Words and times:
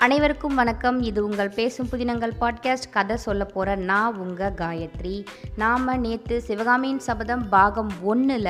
அனைவருக்கும் 0.00 0.54
வணக்கம். 0.54 1.00
இது 1.00 1.24
உங்கள் 1.24 1.48
பேசும் 1.48 1.88
புதினங்கள் 1.90 2.32
பாட்காஸ்ட் 2.40 2.90
கதை 2.90 3.16
சொல்ல 3.16 3.44
போகிற 3.44 3.74
நான் 3.74 4.16
உங்கள் 4.16 4.52
காயத்ரி. 4.52 5.26
நாம் 5.56 6.00
நேற்று 6.00 6.40
சிவகாமியின் 6.40 6.98
சபதம் 6.98 7.48
பாகம் 7.48 7.90
ஒன்றில் 8.02 8.48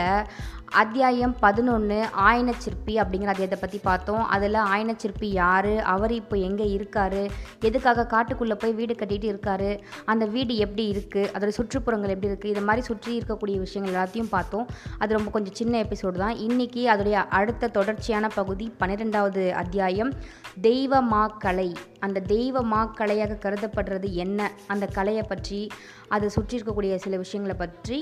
அத்தியாயம் 0.73 1.37
பதினொன்று 1.41 2.07
ஆயனச்சிற்பி 2.17 2.93
அப்படிங்கிற 2.93 3.31
அத்தியாயத்தை 3.33 3.59
பற்றி 3.61 3.79
பார்த்தோம். 3.83 4.27
அதில் 4.27 4.55
ஆயனச்சிற்பி 4.55 5.25
யார்? 5.25 5.83
அவர் 5.83 6.13
இப்போ 6.13 6.37
எங்கே 6.37 6.71
இருக்கார்? 6.71 7.31
எதுக்காக 7.61 8.07
காட்டுக்குள்ளே 8.11 8.55
போய் 8.55 8.73
வீடு 8.73 8.95
கட்டிகிட்டு 8.95 9.29
இருக்காரு? 9.33 9.81
அந்த 10.05 10.25
வீடு 10.25 10.57
எப்படி 10.57 10.91
இருக்குது 10.93 11.31
அதோடய 11.33 11.49
சுற்றுப்புறங்கள் 11.49 12.09
எப்படி 12.09 12.33
இருக்குது 12.33 12.45
இது 12.45 12.61
மாதிரி 12.61 12.87
சுற்றி 12.87 13.19
இருக்கக்கூடிய 13.19 13.59
விஷயங்கள் 13.59 13.97
எல்லாத்தையும் 13.97 14.31
பார்த்தோம். 14.31 14.67
அது 14.99 15.15
ரொம்ப 15.15 15.31
கொஞ்சம் 15.31 15.55
சின்ன 15.55 15.83
எபிசோடு 15.83 16.13
தான். 16.13 16.37
இன்றைக்கி 16.37 16.85
அதோடைய 16.95 17.13
அடுத்த 17.13 17.69
தொடர்ச்சியான 17.69 18.29
பகுதி 18.29 18.73
பன்னிரெண்டாவது 18.79 19.55
அத்தியாயம் 19.55 20.13
தெய்வமாக 20.61 21.35
கலை 21.39 21.73
அந்த 22.01 22.21
தெய்வமாக 22.21 22.95
கலையாக 23.01 23.39
கருதப்படுறது 23.45 24.09
என்ன? 24.25 24.51
அந்த 24.67 24.87
கலையை 24.87 25.23
பற்றி 25.23 25.61
அதை 26.09 26.29
சுற்றி 26.29 26.57
இருக்கக்கூடிய 26.59 26.95
சில 26.97 27.17
விஷயங்களை 27.17 27.57
பற்றி 27.59 27.99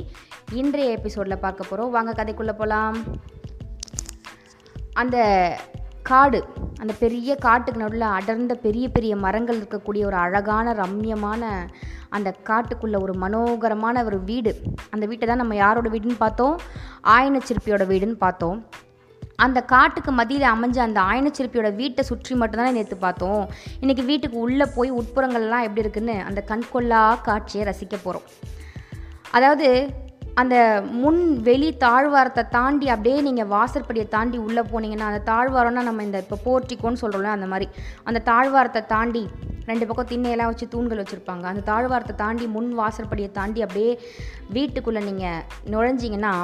இன்றைய 0.53 0.97
எபிசோடில் 0.99 1.43
பார்க்க 1.47 1.71
போகிறோம் 1.71 1.91
வாங்க 1.91 2.13
கதைக்குள்ளே 2.13 2.55
போகலாம் 2.63 2.99
அந்த 4.93 5.19
காடு 6.03 6.39
அந்த 6.81 6.93
பெரிய 6.99 7.31
காட்டுக்கு 7.37 7.81
நடுவில் 7.81 8.07
அடர்ந்த 8.17 8.55
பெரிய 8.55 8.89
பெரிய 8.89 9.17
மரங்கள் 9.17 9.61
இருக்கக்கூடிய 9.61 10.03
ஒரு 10.05 10.17
அழகான 10.17 10.73
ரம்மியமான 10.73 11.43
அந்த 12.17 12.35
காட்டுக்குள்ளே 12.45 12.99
ஒரு 13.01 13.15
மனோகரமான 13.15 14.05
ஒரு 14.05 14.19
வீடு. 14.21 14.53
அந்த 14.91 15.07
வீட்டை 15.07 15.29
தான் 15.29 15.37
நம்ம 15.37 15.55
யாரோட 15.55 15.89
வீடுன்னு 15.89 16.17
பார்த்தோம்? 16.19 16.57
ஆயனச்சிற்பியோட 17.17 17.85
வீடுன்னு 17.93 18.17
பார்த்தோம். 18.27 18.59
அந்த 19.45 19.59
காட்டுக்கு 19.73 20.13
மதியில் 20.19 20.47
அமைஞ்ச 20.53 20.79
அந்த 20.85 21.01
ஆயனச்சிற்பியோட 21.11 21.69
வீட்டை 21.81 22.03
சுற்றி 22.09 22.33
மட்டும்தானே 22.39 22.71
நேற்று 22.77 22.97
பார்த்தோம். 23.05 23.43
இன்றைக்கி 23.83 24.05
வீட்டுக்கு 24.09 24.37
உள்ளே 24.47 24.67
போய் 24.77 24.91
உட்புறங்கள்லாம் 25.01 25.67
எப்படி 25.67 25.85
இருக்குன்னு 25.85 26.17
அந்த 26.29 26.41
கண்கொள்ளா 26.51 27.03
காட்சியை 27.27 27.65
ரசிக்க 27.69 27.97
போகிறோம் 28.05 28.27
அதாவது 29.39 29.69
அந்த 30.43 30.57
முன் 31.03 31.21
வெளி 31.49 31.69
தாழ்வாரத்தை 31.85 32.45
தாண்டி 32.57 32.87
அப்படியே 32.95 33.21
நீங்கள் 33.29 33.51
வாசற்படியை 33.55 34.07
தாண்டி 34.17 34.39
உள்ளே 34.47 34.63
போனீங்கன்னா 34.73 35.09
அந்த 35.11 35.23
தாழ்வாரம்னா 35.31 35.83
நம்ம 35.89 36.05
இந்த 36.09 36.19
இப்போ 36.25 36.39
போர்ட்டிக்கோன்னு 36.47 37.03
சொல்கிறோம்ல 37.03 37.33
அந்த 37.37 37.49
மாதிரி. 37.53 37.69
அந்த 38.09 38.23
தாழ்வாரத்தை 38.31 38.83
தாண்டி 38.95 39.25
ரெண்டு 39.71 39.87
பக்கம் 39.89 40.11
திண்ணையெல்லாம் 40.13 40.51
வச்சு 40.53 40.67
தூண்கள் 40.75 41.03
வச்சுருப்பாங்க. 41.03 41.45
அந்த 41.53 41.65
தாழ்வாரத்தை 41.71 42.15
தாண்டி 42.25 42.47
முன் 42.59 42.71
வாசற்படியை 42.83 43.31
தாண்டி 43.39 43.63
அப்படியே 43.67 43.91
வீட்டுக்குள்ளே 44.57 45.03
நீங்கள் 45.11 45.43
நுழைஞ்சிங்கன்னா 45.75 46.35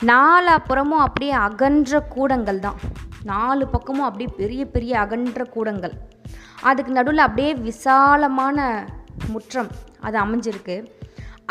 நாலாப்புறமும் 0.00 1.04
அப்படியே 1.06 1.34
அகன்ற 1.46 2.00
கூடங்கள் 2.14 2.60
தான். 2.66 2.78
நாலு 3.32 3.64
பக்கமும் 3.74 4.06
அப்படியே 4.06 4.30
பெரிய 4.40 4.62
பெரிய 4.74 4.92
அகன்ற 5.02 5.44
கூடங்கள். 5.54 5.94
அதுக்கு 6.68 6.92
நடுவில் 6.96 7.26
அப்படியே 7.26 7.54
விசாலமான 7.68 8.58
முற்றம் 9.32 9.70
அது 10.06 10.16
அமைஞ்சிருக்கு. 10.24 10.76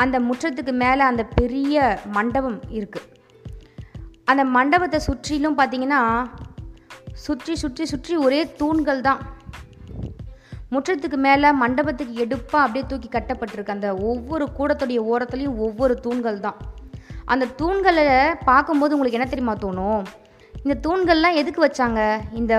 அந்த 0.04 0.20
முற்றத்துக்கு 0.20 0.74
மேலே 0.84 1.04
அந்த 1.12 1.24
பெரிய 1.40 1.98
மண்டபம் 2.18 2.60
இருக்குது 2.78 3.10
அந்த 4.32 4.44
மண்டபத்தை 4.56 5.00
சுற்றிலும் 5.08 5.58
பார்த்தீங்கன்னா 5.60 6.02
சுற்றி 7.24 7.56
சுற்றி 7.64 7.86
சுற்றி 7.86 8.14
ஒரே 8.26 8.42
தூண்கள் 8.62 9.02
தான். 9.08 9.22
முற்றத்துக்கு 10.74 11.18
மேலே 11.26 11.50
மண்டபத்துக்கு 11.64 12.14
எடுப்பாக 12.24 12.64
அப்படியே 12.66 12.86
தூக்கி 12.92 13.10
கட்டப்பட்டிருக்கு. 13.10 13.76
அந்த 13.78 13.90
ஒவ்வொரு 14.12 14.46
கூடத்துடைய 14.58 15.00
ஓரத்துலேயும் 15.12 15.60
ஒவ்வொரு 15.66 15.96
தூண்கள் 16.06 16.40
தான். 16.40 16.60
அந்த 17.26 17.46
தூண்களை 17.58 18.36
பார்க்கும்போது 18.46 18.98
உங்களுக்கு 18.98 19.20
என்ன 19.20 19.30
தெரியுமா 19.30 19.54
தோணும்? 19.54 20.06
இந்த 20.64 20.76
தூண்கள்லாம் 20.88 21.34
எதுக்கு 21.34 21.66
வச்சாங்க? 21.66 22.20
இந்த 22.34 22.54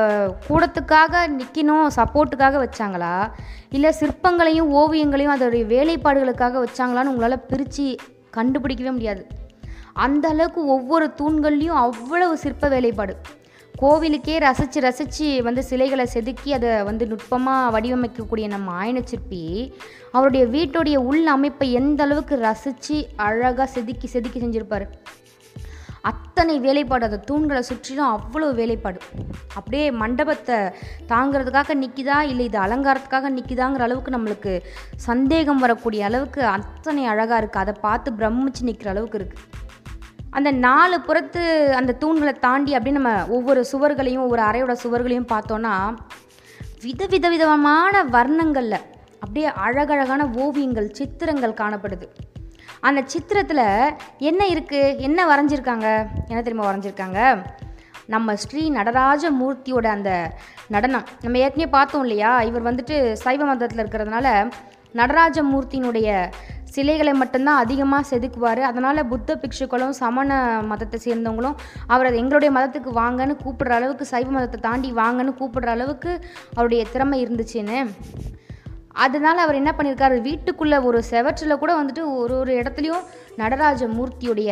கூடத்துக்காக 0.48 1.22
நிற்கணும் 1.38 1.86
சப்போர்ட்டுக்காக 1.96 2.64
வச்சாங்களா? 2.64 3.30
இல்லை 3.70 3.92
சிற்பங்களையும் 4.00 4.72
ஓவியங்களையும் 4.80 5.34
அதோடைய 5.36 5.64
வேலைப்பாடுகளுக்காக 5.74 6.64
வச்சாங்களான்னு 6.64 7.12
உங்களால் 7.12 7.46
பிரித்து 7.46 7.96
கண்டுபிடிக்கவே 8.36 8.90
முடியாது. 8.90 9.26
அந்த 9.92 10.28
அளவுக்கு 10.28 10.66
ஒவ்வொரு 10.66 11.12
தூண்கள்லேயும் 11.22 11.80
அவ்வளவு 11.86 12.36
சிற்ப 12.36 12.68
வேலைப்பாடு. 12.68 13.16
கோவிலுக்கே 13.74 14.34
ரசித்து 14.38 14.78
ரசித்து 14.80 15.28
வந்து 15.42 15.62
சிலைகளை 15.68 16.04
செதுக்கி 16.12 16.50
அதை 16.52 16.72
வந்து 16.82 17.04
நுட்பமாக 17.06 17.72
வடிவமைக்கக்கூடிய 17.74 18.46
நம்ம 18.52 18.72
ஆயனச்சிற்பி 18.82 19.40
அவருடைய 20.12 20.44
வீட்டுடைய 20.54 20.96
உள் 21.08 21.26
அமைப்பை 21.32 21.68
எந்த 21.80 22.02
அளவுக்கு 22.02 22.36
ரசித்து 22.44 22.96
அழகாக 23.26 23.66
செதுக்கி 23.74 24.06
செதுக்கி 24.06 24.40
செஞ்சுருப்பார்? 24.40 24.86
அத்தனை 26.10 26.54
வேலைப்பாடு 26.58 27.04
அந்த 27.08 27.20
தூண்களை 27.28 27.62
சுற்றிலும் 27.68 28.12
அவ்வளோ 28.16 28.48
வேலைப்பாடு. 28.60 29.00
அப்படியே 29.58 29.86
மண்டபத்தை 30.02 30.58
தாங்கிறதுக்காக 31.12 31.76
நிற்கிதா 31.82 32.18
இல்லை 32.32 32.46
இது 32.50 32.58
அலங்காரத்துக்காக 32.66 33.30
நிற்கிதாங்கிற 33.36 33.86
அளவுக்கு 33.88 34.16
நம்மளுக்கு 34.16 34.54
சந்தேகம் 35.08 35.62
வரக்கூடிய 35.66 36.04
அளவுக்கு 36.10 36.42
அத்தனை 36.56 37.04
அழகாக 37.14 37.40
இருக்குது 37.42 37.64
அதை 37.64 37.76
பார்த்து 37.86 38.18
பிரமிச்சு 38.20 38.64
நிற்கிற 38.70 38.90
அளவுக்கு 38.94 39.20
இருக்குது 39.20 39.62
அந்த 40.34 40.50
நாலு 40.50 41.00
புறத்து 41.00 41.42
அந்த 41.76 41.96
தூண்களை 42.00 42.32
தாண்டி 42.38 42.74
அப்படியே 42.74 43.00
நம்ம 43.00 43.26
ஒவ்வொரு 43.28 43.60
சுவர்களையும் 43.72 44.24
ஒவ்வொரு 44.26 44.42
அறையோட 44.42 44.76
சுவர்களையும் 44.82 45.30
பார்த்தோன்னா 45.32 45.74
வித 46.82 47.06
வித 47.06 47.28
விதமான 47.28 48.04
வர்ணங்களில் 48.04 48.84
அப்படியே 49.20 49.52
அழகழகான 49.52 50.22
ஓவியங்கள் 50.34 50.92
சித்திரங்கள் 50.92 51.58
காணப்படுது. 51.60 52.08
அந்த 52.80 53.02
சித்திரத்தில் 53.12 53.94
என்ன 54.18 54.44
இருக்குது 54.46 54.98
என்ன 54.98 55.20
வரைஞ்சிருக்காங்க? 55.26 55.86
என்ன 56.28 56.42
தெரியுமா 56.42 56.72
வரைஞ்சிருக்காங்க? 56.72 57.42
நம்ம 58.06 58.36
ஸ்ரீ 58.36 58.70
நடராஜ 58.70 59.30
மூர்த்தியோட 59.30 59.86
அந்த 59.86 60.10
நடனம். 60.68 61.06
நம்ம 61.20 61.38
ஏற்கனவே 61.38 61.70
பார்த்தோம் 61.70 62.00
இல்லையா? 62.00 62.42
இவர் 62.42 62.62
வந்துட்டு 62.62 63.12
சைவ 63.12 63.44
மதத்தில் 63.44 63.84
இருக்கிறதுனால 63.84 64.50
நடராஜ 64.92 65.42
மூர்த்தியினுடைய 65.42 66.32
சிலைகளை 66.74 67.12
மட்டும்தான் 67.20 67.62
அதிகமாக 67.64 68.08
செதுக்குவார். 68.10 68.62
அதனால் 68.70 69.08
புத்த 69.12 69.36
பிக்ஷுக்களும் 69.42 69.94
சமண 70.02 70.38
மதத்தை 70.70 70.98
சேர்ந்தவங்களும் 71.06 71.58
அவரை 71.94 72.10
எங்களுடைய 72.22 72.50
மதத்துக்கு 72.56 72.92
வாங்கன்னு 73.02 73.36
கூப்பிடுற 73.44 73.74
அளவுக்கு 73.78 74.06
சைவ 74.12 74.28
மதத்தை 74.36 74.60
தாண்டி 74.68 74.90
வாங்கன்னு 75.02 75.34
கூப்பிடுற 75.40 75.70
அளவுக்கு 75.76 76.12
அவருடைய 76.56 76.84
திறமை 76.94 77.18
இருந்துச்சுன்னு. 77.24 77.80
அதனால் 79.04 79.44
அவர் 79.44 79.58
என்ன 79.60 79.70
பண்ணியிருக்காரு? 79.76 80.16
வீட்டுக்குள்ளே 80.28 80.78
ஒரு 80.88 80.98
செவற்றில் 81.10 81.62
கூட 81.62 81.72
வந்துட்டு 81.78 82.02
ஒரு 82.22 82.34
ஒரு 82.42 82.52
இடத்துலையும் 82.60 83.06
நடராஜ 83.40 83.86
மூர்த்தியுடைய 83.96 84.50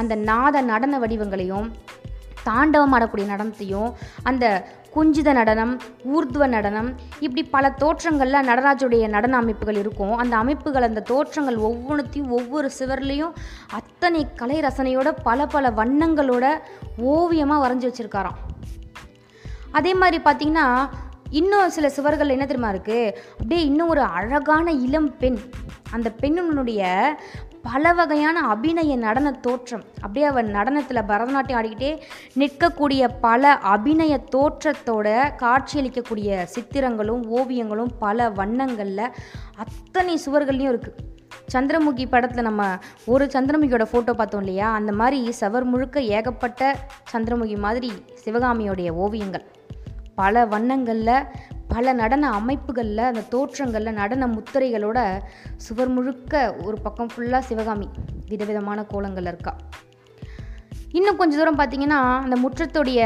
அந்த 0.00 0.14
நாத 0.30 0.62
நடன 0.70 0.98
வடிவங்களையும் 1.02 1.68
தாண்டவம் 2.48 2.94
ஆடக்கூடிய 2.96 3.26
நடனத்தையும் 3.32 3.90
அந்த 4.30 4.44
குஞ்சித 4.94 5.32
நடனம் 5.32 5.72
ஊர்துவ 6.14 6.46
நடனம் 6.46 6.88
இப்படி 7.20 7.42
பல 7.54 7.74
தோற்றங்களில் 7.82 8.46
நடராஜுடைய 8.50 9.04
நடன 9.08 9.36
அமைப்புகள் 9.36 9.78
இருக்கும். 9.82 10.14
அந்த 10.16 10.34
அமைப்புகள் 10.36 10.88
அந்த 10.88 11.04
தோற்றங்கள் 11.12 11.58
ஒவ்வொன்றுத்தையும் 11.68 12.34
ஒவ்வொரு 12.38 12.70
சிவர்லேயும் 12.78 13.32
அத்தனை 13.78 14.22
கலை 14.34 14.58
ரசனையோட 14.60 15.10
பல 15.22 15.46
பல 15.46 15.70
வண்ணங்களோட 15.80 16.44
ஓவியமாக 17.12 17.62
வரைஞ்சி 17.64 17.88
வச்சுருக்காராம். 17.88 18.38
அதே 19.78 19.94
மாதிரி 19.94 20.18
பார்த்திங்கன்னா 20.24 20.66
இன்னும் 21.40 21.74
சில 21.76 21.86
சுவர்கள் 21.88 22.32
என்ன 22.34 22.44
தெரியுமா 22.46 22.72
இருக்குது 22.72 23.14
அப்படியே 23.38 23.62
இன்னும் 23.70 23.92
ஒரு 23.94 24.02
அழகான 24.18 24.72
இளம் 24.86 25.10
பெண் 25.22 25.38
அந்த 25.90 26.08
பெண்ணினுடைய 26.20 26.82
பல 27.72 27.92
வகையான 27.92 28.40
அபிநய 28.40 28.96
நடன 28.96 29.30
தோற்றம். 29.30 29.82
அப்படியே 29.96 30.24
அவன் 30.24 30.54
நடனத்தில் 30.54 31.06
பரதநாட்டியம் 31.08 31.60
ஆடிக்கிட்டே 31.60 31.90
நிற்கக்கூடிய 32.38 33.08
பல 33.20 33.58
அபிநய 33.58 34.24
தோற்றத்தோட 34.36 35.08
காட்சியளிக்கக்கூடிய 35.36 36.42
சித்திரங்களும் 36.42 37.22
ஓவியங்களும் 37.36 37.90
பல 37.98 38.28
வண்ணங்களில் 38.30 39.10
அத்தனை 39.56 40.20
சுவர்கள்லையும் 40.26 40.76
இருக்குது 40.76 41.12
சந்திரமுகி 41.52 42.06
படத்தில் 42.08 42.42
நம்ம 42.42 42.78
ஒரு 43.06 43.24
சந்திரமுகியோட 43.24 43.84
ஃபோட்டோ 43.92 44.12
பார்த்தோம் 44.12 44.40
இல்லையா? 44.40 44.72
அந்த 44.72 44.92
மாதிரி 44.92 45.34
சவர் 45.40 45.64
முழுக்க 45.64 46.02
ஏகப்பட்ட 46.02 46.76
சந்திரமுகி 47.12 47.58
மாதிரி 47.58 47.92
சிவகாமியோடைய 48.24 48.90
ஓவியங்கள். 48.90 49.44
பல 50.14 50.44
வண்ணங்களில் 50.46 51.24
பல 51.74 51.92
நடன 52.00 52.30
அமைப்புகளில் 52.30 53.06
அந்த 53.10 53.22
தோற்றங்களில் 53.34 53.98
நடன 54.00 54.26
முத்திரைகளோட 54.26 54.98
சுவர் 55.56 55.92
முழுக்க 55.96 56.42
ஒரு 56.64 56.76
பக்கம் 56.84 57.10
ஃபுல்லாக 57.14 57.46
சிவகாமி 57.48 57.88
விதவிதமான 58.28 58.82
கோலங்கள் 58.92 59.28
இருக்கா. 59.30 59.52
இன்னும் 60.92 61.16
கொஞ்சம் 61.16 61.38
தூரம் 61.38 61.58
பார்த்தீங்கன்னா 61.58 62.00
அந்த 62.24 62.36
முற்றத்துடைய 62.42 63.00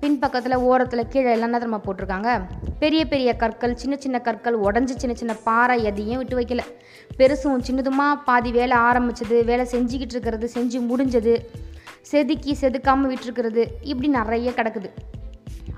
பின்பக்கத்தில் 0.00 0.56
ஓரத்தில் 0.68 1.10
கீழே 1.12 1.30
எல்லாம் 1.30 1.50
நம்ம 1.50 1.80
போட்டிருக்காங்க. 1.86 2.30
பெரிய 2.78 3.02
பெரிய 3.12 3.30
கற்கள் 3.42 3.80
சின்ன 3.82 3.96
சின்ன 3.98 4.18
கற்கள் 4.26 4.56
உடஞ்சி 4.66 4.94
சின்ன 5.02 5.14
சின்ன 5.16 5.34
பாறை 5.48 5.76
எதையும் 5.90 6.20
விட்டு 6.20 6.38
வைக்கல. 6.38 6.64
பெருசும் 7.18 7.64
சின்னதுமாக 7.66 8.20
பாதி 8.24 8.52
வேலை 8.58 8.76
ஆரம்பிச்சது 8.88 9.38
வேலை 9.50 9.66
செஞ்சுக்கிட்டு 9.72 10.14
இருக்கிறது 10.16 10.48
செஞ்சு 10.54 10.78
முடிஞ்சது 10.90 11.34
செதுக்கி 12.10 12.52
செதுக்காமல் 12.60 13.12
விட்டுருக்கிறது 13.12 13.64
இப்படி 13.92 14.10
நிறைய 14.18 14.50
கிடக்குது. 14.56 14.90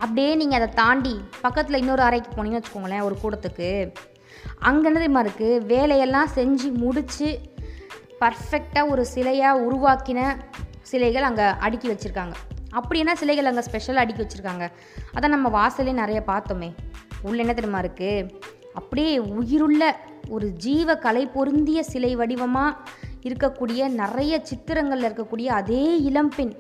அப்படியே 0.01 0.35
நீங்கள் 0.35 0.59
அதை 0.61 0.69
தாண்டி 0.75 1.15
பக்கத்தில் 1.41 1.81
இன்னொரு 1.81 2.03
அறைக்கு 2.03 2.31
போனீங்கன்னு 2.37 2.61
வச்சுக்கோங்களேன் 2.61 3.07
ஒரு 3.09 3.17
கூடத்துக்கு. 3.23 3.69
அங்கே 4.69 4.87
என்ன 4.89 4.99
தெரியுமா 4.99 5.23
இருக்குது 5.25 5.63
வேலையெல்லாம் 5.73 6.33
செஞ்சு 6.37 6.69
முடித்து 6.77 7.29
பர்ஃபெக்டாக 8.23 8.91
ஒரு 8.91 9.07
சிலையாக 9.15 9.63
உருவாக்கின 9.67 10.39
சிலைகள் 10.91 11.23
அங்கே 11.23 11.47
அடுக்கி 11.67 11.89
வச்சுருக்காங்க. 11.93 12.35
அப்படி 12.71 12.99
என்ன 13.01 13.15
சிலைகள் 13.15 13.49
அங்கே 13.51 13.61
ஸ்பெஷலாக 13.61 14.05
அடுக்கி 14.05 14.23
வச்சுருக்காங்க? 14.23 14.71
அதான் 15.15 15.35
நம்ம 15.37 15.49
வாசலே 15.59 15.93
நிறைய 15.93 16.23
பார்த்தோமே. 16.27 16.71
உள்ள 17.23 17.39
என்ன 17.43 17.55
தெரியுமா 17.55 17.81
இருக்குது 17.85 18.31
அப்படியே 18.75 19.19
உயிருள்ள 19.19 19.83
ஒரு 20.29 20.47
ஜீவ 20.57 20.95
கலை 20.97 21.27
பொருந்திய 21.27 21.83
சிலை 21.83 22.17
வடிவமாக 22.17 22.79
இருக்கக்கூடிய 23.29 23.89
நிறைய 23.89 24.43
சித்திரங்களில் 24.45 25.09
இருக்கக்கூடிய 25.09 25.47
அதே 25.47 26.03
இளம்பெண் 26.11 26.55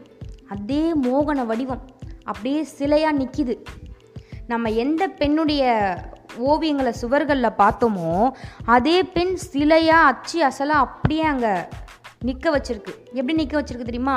அதே 0.48 0.94
மோகன 1.06 1.44
வடிவம் 1.46 1.82
அப்படியே 2.30 2.60
சிலையாக 2.78 3.18
நிற்கிது 3.20 3.56
நம்ம 4.52 4.70
எந்த 4.84 5.02
பெண்ணுடைய 5.20 5.64
ஓவியங்களை 6.50 6.92
சுவர்களில் 7.00 7.58
பார்த்தோமோ 7.62 8.10
அதே 8.76 8.96
பெண் 9.14 9.34
சிலையாக 9.52 10.08
அச்சு 10.10 10.38
அசலாக 10.48 10.86
அப்படியே 10.86 11.24
அங்கே 11.32 11.52
நிற்க 12.28 12.46
வச்சிருக்கு. 12.54 12.92
எப்படி 13.18 13.34
நிற்க 13.40 13.54
வச்சிருக்கு 13.58 13.90
தெரியுமா? 13.90 14.16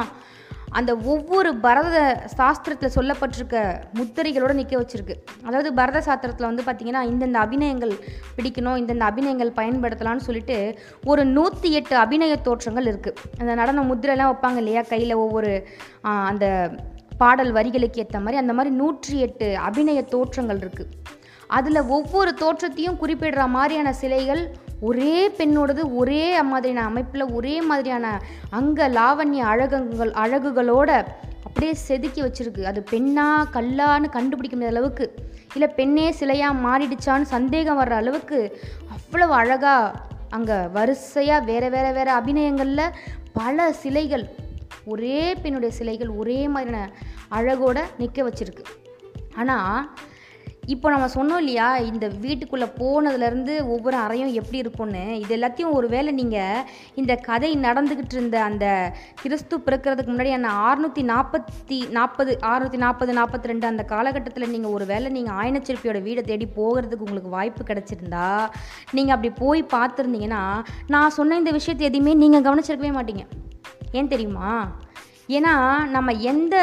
அந்த 0.78 0.92
ஒவ்வொரு 1.13 1.50
பரத 1.66 1.98
சாஸ்திரத்தில் 2.38 2.94
சொல்லப்பட்டிருக்க 2.96 3.57
முத்திரைகளோடு 3.98 4.54
நிற்க 4.60 4.75
வச்சிருக்கு. 4.81 5.16
அதாவது 5.48 5.69
பரத 5.80 6.00
சாஸ்திரத்தில் 6.07 6.50
வந்து 6.50 6.66
பார்த்திங்கன்னா 6.68 7.04
இந்தந்த 7.12 7.38
அபிநயங்கள் 7.46 7.94
பிடிக்கணும் 8.38 8.80
இந்தந்த 8.81 9.06
அபிநயங்கள் 9.12 9.52
பயன்படுத்தலாம்னு 9.60 10.28
சொல்லிட்டு 10.30 10.57
ஒரு 11.12 11.24
நூற்றி 11.38 11.72
எட்டு 11.80 11.96
அபிநய 12.06 12.36
தோற்றங்கள் 12.48 12.90
இருக்குது 12.92 13.22
அந்த 13.40 13.52
நடன 13.62 13.86
முத்திரைலாம் 13.92 14.31
வைப்பாங்க 14.31 14.62
இல்லையா? 14.63 14.84
கையில் 14.94 15.22
ஒவ்வொரு 15.25 15.54
அந்த 16.31 16.48
பாடல் 17.17 17.51
வரிகளுக்கு 17.51 18.00
ஏற்ற 18.00 18.19
மாதிரி 18.19 18.38
அந்த 18.38 18.53
மாதிரி 18.53 18.75
நூற்றி 18.75 19.19
எட்டு 19.19 19.47
அபிநய 19.57 20.01
தோற்றங்கள் 20.06 20.59
இருக்குது 20.59 20.94
அதில் 21.47 21.81
ஒவ்வொரு 21.88 22.33
தோற்றத்தையும் 22.33 23.00
குறிப்பிடுற 23.01 23.47
மாதிரியான 23.47 23.94
சிலைகள் 23.94 24.44
ஒரே 24.79 25.29
பெண்ணோடது 25.38 25.81
ஒரே 25.94 26.41
மாதிரியான 26.41 26.85
அமைப்பில் 26.85 27.31
ஒரே 27.31 27.62
மாதிரியான 27.62 28.06
அங்க 28.50 28.88
லாவண்ய 28.89 29.44
அழகங்கள் 29.44 30.12
அழகுகளோட 30.23 30.89
அப்படியே 31.45 31.73
செதுக்கி 31.88 32.21
வச்சிருக்கு. 32.21 32.62
அது 32.63 32.83
பெண்ணா 32.91 33.27
கல்லான்னு 33.53 34.07
கண்டுபிடிக்க 34.09 34.56
முடியாத 34.56 34.75
அளவுக்கு. 34.75 35.06
இல்லை 35.53 35.68
பெண்ணே 35.68 36.07
சிலையாக 36.19 36.61
மாறிடுச்சான்னு 36.65 37.33
சந்தேகம் 37.35 37.79
வர்ற 37.81 37.95
அளவுக்கு 37.95 38.39
அவ்வளவு 38.95 39.33
அழகாக 39.33 39.94
அங்கே 40.29 40.57
வரிசையாக 40.68 41.45
வேறு 41.45 41.69
வேறு 41.69 41.91
வேறு 41.94 42.11
அபிநயங்களில் 42.11 42.95
பல 43.33 43.71
சிலைகள் 43.71 44.25
ஒரே 44.93 45.21
பெண்ணுடைய 45.43 45.73
சிலைகள் 45.79 46.17
ஒரே 46.21 46.39
மாதிரியான 46.55 46.89
அழகோட 47.37 47.77
நிற்க 48.01 48.19
வச்சுருக்கு. 48.27 48.65
ஆனால் 49.41 49.79
இப்போ 50.73 50.87
நம்ம 50.91 51.07
சொன்னோம் 51.15 51.41
இல்லையா 51.41 51.65
இந்த 51.89 52.05
வீட்டுக்குள்ளே 52.21 52.67
போனதுலேருந்து 52.77 53.55
ஒவ்வொரு 53.73 53.97
அறையும் 54.03 54.31
எப்படி 54.39 54.57
இருக்கும்னு 54.61 55.03
இது 55.23 55.33
எல்லாத்தையும் 55.37 55.75
ஒரு 55.77 55.87
வேளை 55.93 56.11
நீங்கள் 56.19 56.63
இந்த 57.01 57.13
கதை 57.27 57.51
நடந்துக்கிட்டு 57.65 58.15
இருந்த 58.17 58.37
அந்த 58.47 58.65
கிறிஸ்து 59.21 59.59
பிறக்கிறதுக்கு 59.67 60.13
முன்னாடி 60.13 60.33
அந்த 60.37 60.51
அறுநூற்றி 60.69 61.03
நாற்பத்தி 61.11 61.79
நாற்பது 61.97 62.33
அறுநூற்றி 62.51 62.81
நாற்பது 62.85 63.13
நாற்பத்தி 63.19 63.51
ரெண்டு 63.51 63.69
அந்த 63.71 63.85
காலகட்டத்தில் 63.93 64.53
நீங்கள் 64.55 64.75
ஒரு 64.77 64.87
வேளை 64.93 65.11
நீங்கள் 65.17 65.37
ஆயனச்சிற்பியோட 65.43 66.01
வீடை 66.09 66.23
தேடி 66.31 66.49
போகிறதுக்கு 66.59 67.07
உங்களுக்கு 67.07 67.37
வாய்ப்பு 67.37 67.63
கிடச்சிருந்தா 67.71 68.27
நீங்கள் 68.97 69.17
அப்படி 69.17 69.33
போய் 69.45 69.63
பார்த்துருந்தீங்கன்னா 69.77 70.43
நான் 70.95 71.17
சொன்ன 71.19 71.37
இந்த 71.43 71.53
விஷயத்தை 71.61 71.85
எதையுமே 71.91 72.15
நீங்கள் 72.25 72.47
கவனிச்சிருக்கவே 72.49 72.95
மாட்டீங்க. 72.99 73.25
ஏன் 74.00 74.12
தெரியுமா? 74.13 74.50
ஏன்னா 75.36 75.53
நம்ம 75.94 76.09
எந்த 76.31 76.56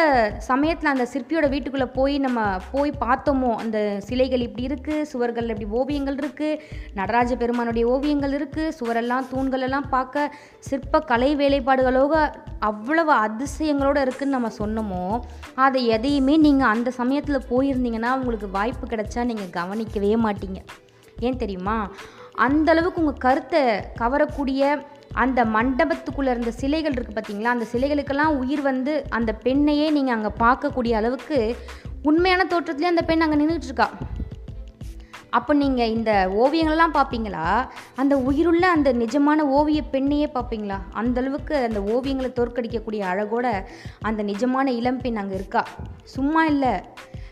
சமயத்தில் 0.49 0.91
அந்த 0.93 1.05
சிற்பியோட 1.13 1.47
வீட்டுக்குள்ளே 1.53 1.87
போய் 1.97 2.15
நம்ம 2.19 2.41
போய் 2.73 2.91
பார்த்தோமோ 3.01 3.51
அந்த 3.63 3.79
சிலைகள் 4.09 4.45
இப்படி 4.47 4.67
இருக்குது 4.69 5.07
சுவர்களில் 5.13 5.53
இப்படி 5.55 5.69
ஓவியங்கள் 5.79 6.19
இருக்குது 6.21 6.61
நடராஜ 6.95 7.37
பெருமானுடைய 7.37 7.87
ஓவியங்கள் 7.95 8.37
இருக்குது 8.39 8.75
சுவரெல்லாம் 8.79 9.29
தூண்கள் 9.33 9.65
எல்லாம் 9.69 9.89
பார்க்க 9.89 10.35
சிற்ப 10.69 11.01
கலை 11.11 11.31
வேலைப்பாடுகளோக 11.37 12.23
அவ்வளவு 12.71 13.13
அதிசயங்களோடு 13.27 14.05
இருக்குதுன்னு 14.05 14.37
நம்ம 14.37 14.53
சொன்னோமோ 14.63 15.03
அதை 15.67 15.83
எதையுமே 15.97 16.37
நீங்கள் 16.47 16.73
அந்த 16.75 16.93
சமயத்தில் 17.01 17.49
போயிருந்தீங்கன்னா 17.51 18.13
உங்களுக்கு 18.21 18.51
வாய்ப்பு 18.59 18.87
கிடைச்சா 18.87 19.25
நீங்கள் 19.33 19.55
கவனிக்கவே 19.61 20.15
மாட்டீங்க. 20.27 20.61
ஏன் 21.29 21.43
தெரியுமா? 21.45 21.79
அந்த 22.45 22.69
அளவுக்கு 22.73 23.01
உங்கள் 23.01 23.23
கருத்தை 23.25 23.63
கவரக்கூடிய 23.99 24.63
அந்த 25.13 25.45
மண்டபத்துக்குள்ளே 25.45 26.31
இருந்த 26.31 26.51
சிலைகள் 26.51 26.93
இருக்குது 26.93 27.17
பார்த்தீங்களா 27.19 27.55
அந்த 27.55 27.67
சிலைகளுக்கெல்லாம் 27.73 28.37
உயிர் 28.37 28.61
வந்து 28.61 29.05
அந்த 29.09 29.39
பெண்ணையே 29.45 29.91
நீங்கள் 29.91 30.15
அங்கே 30.15 30.31
பார்க்கக்கூடிய 30.39 30.93
அளவுக்கு 30.93 31.57
உண்மையான 32.03 32.45
தோற்றத்துலேயே 32.45 32.93
அந்த 32.95 33.03
பெண் 33.03 33.21
அங்கே 33.21 33.37
நின்றுட்டு 33.37 33.65
இருக்கா. 33.65 33.91
அப்போ 35.31 35.55
நீங்கள் 35.55 35.89
இந்த 35.89 36.31
ஓவியங்கள்லாம் 36.37 36.97
பார்ப்பீங்களா? 36.97 37.67
அந்த 37.97 38.19
உயிருள்ள 38.19 38.69
அந்த 38.71 38.93
நிஜமான 38.93 39.45
ஓவிய 39.59 39.83
பெண்ணையே 39.93 40.27
பார்ப்பீங்களா? 40.35 40.79
அந்த 40.93 41.21
அளவுக்கு 41.21 41.57
அந்த 41.57 41.81
ஓவியங்களை 41.81 42.31
தோற்கடிக்கக்கூடிய 42.33 43.03
அழகோட 43.03 43.65
அந்த 44.01 44.23
நிஜமான 44.23 44.73
இளம்பெண் 44.73 45.17
அங்கே 45.17 45.35
இருக்கா. 45.35 45.67
சும்மா 46.03 46.45
இல்லை. 46.45 46.75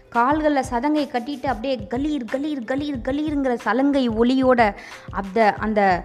கால்களில் 0.08 0.68
சதங்கை 0.70 1.08
கட்டிட்டு 1.08 1.46
அப்படியே 1.46 1.74
கலீர் 1.88 2.24
கலீர் 2.32 2.62
கலீர் 2.70 3.04
கலீருங்கிற 3.08 3.54
சலங்கை 3.54 4.08
ஒளியோட 4.08 4.74
அந்த 5.10 5.54
அந்த 5.58 6.04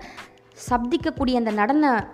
சப்திக்கக்கூடிய 0.56 1.36
அந்த 1.36 1.52
நடன 1.52 2.12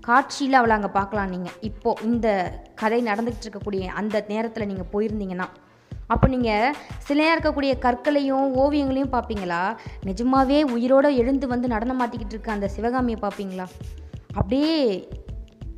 காட்சியில் 0.00 0.54
அவளை 0.54 0.76
அங்கே 0.76 0.88
பார்க்கலாம் 0.88 1.28
நீங்கள் 1.28 1.52
இப்போது 1.60 2.04
இந்த 2.04 2.28
கதை 2.74 3.02
நடந்துக்கிட்டு 3.02 3.46
இருக்கக்கூடிய 3.46 3.86
அந்த 3.86 4.24
நேரத்தில் 4.28 4.66
நீங்கள் 4.66 4.90
போயிருந்தீங்கன்னா 4.92 5.48
அப்போ 6.10 6.28
நீங்கள் 6.28 6.74
சிலையாக 7.08 7.34
இருக்கக்கூடிய 7.34 7.78
கற்களையும் 7.78 8.54
ஓவியங்களையும் 8.56 9.12
பார்ப்பீங்களா? 9.12 9.76
நிஜமாவே 10.04 10.62
உயிரோட 10.64 11.16
எழுந்து 11.16 11.46
வந்து 11.46 11.68
நடனம் 11.68 12.00
மாட்டிக்கிட்டு 12.00 12.32
இருக்க 12.32 12.52
அந்த 12.52 12.68
சிவகாமியை 12.68 13.18
பார்ப்பீங்களா? 13.20 13.66
அப்படியே 14.34 15.08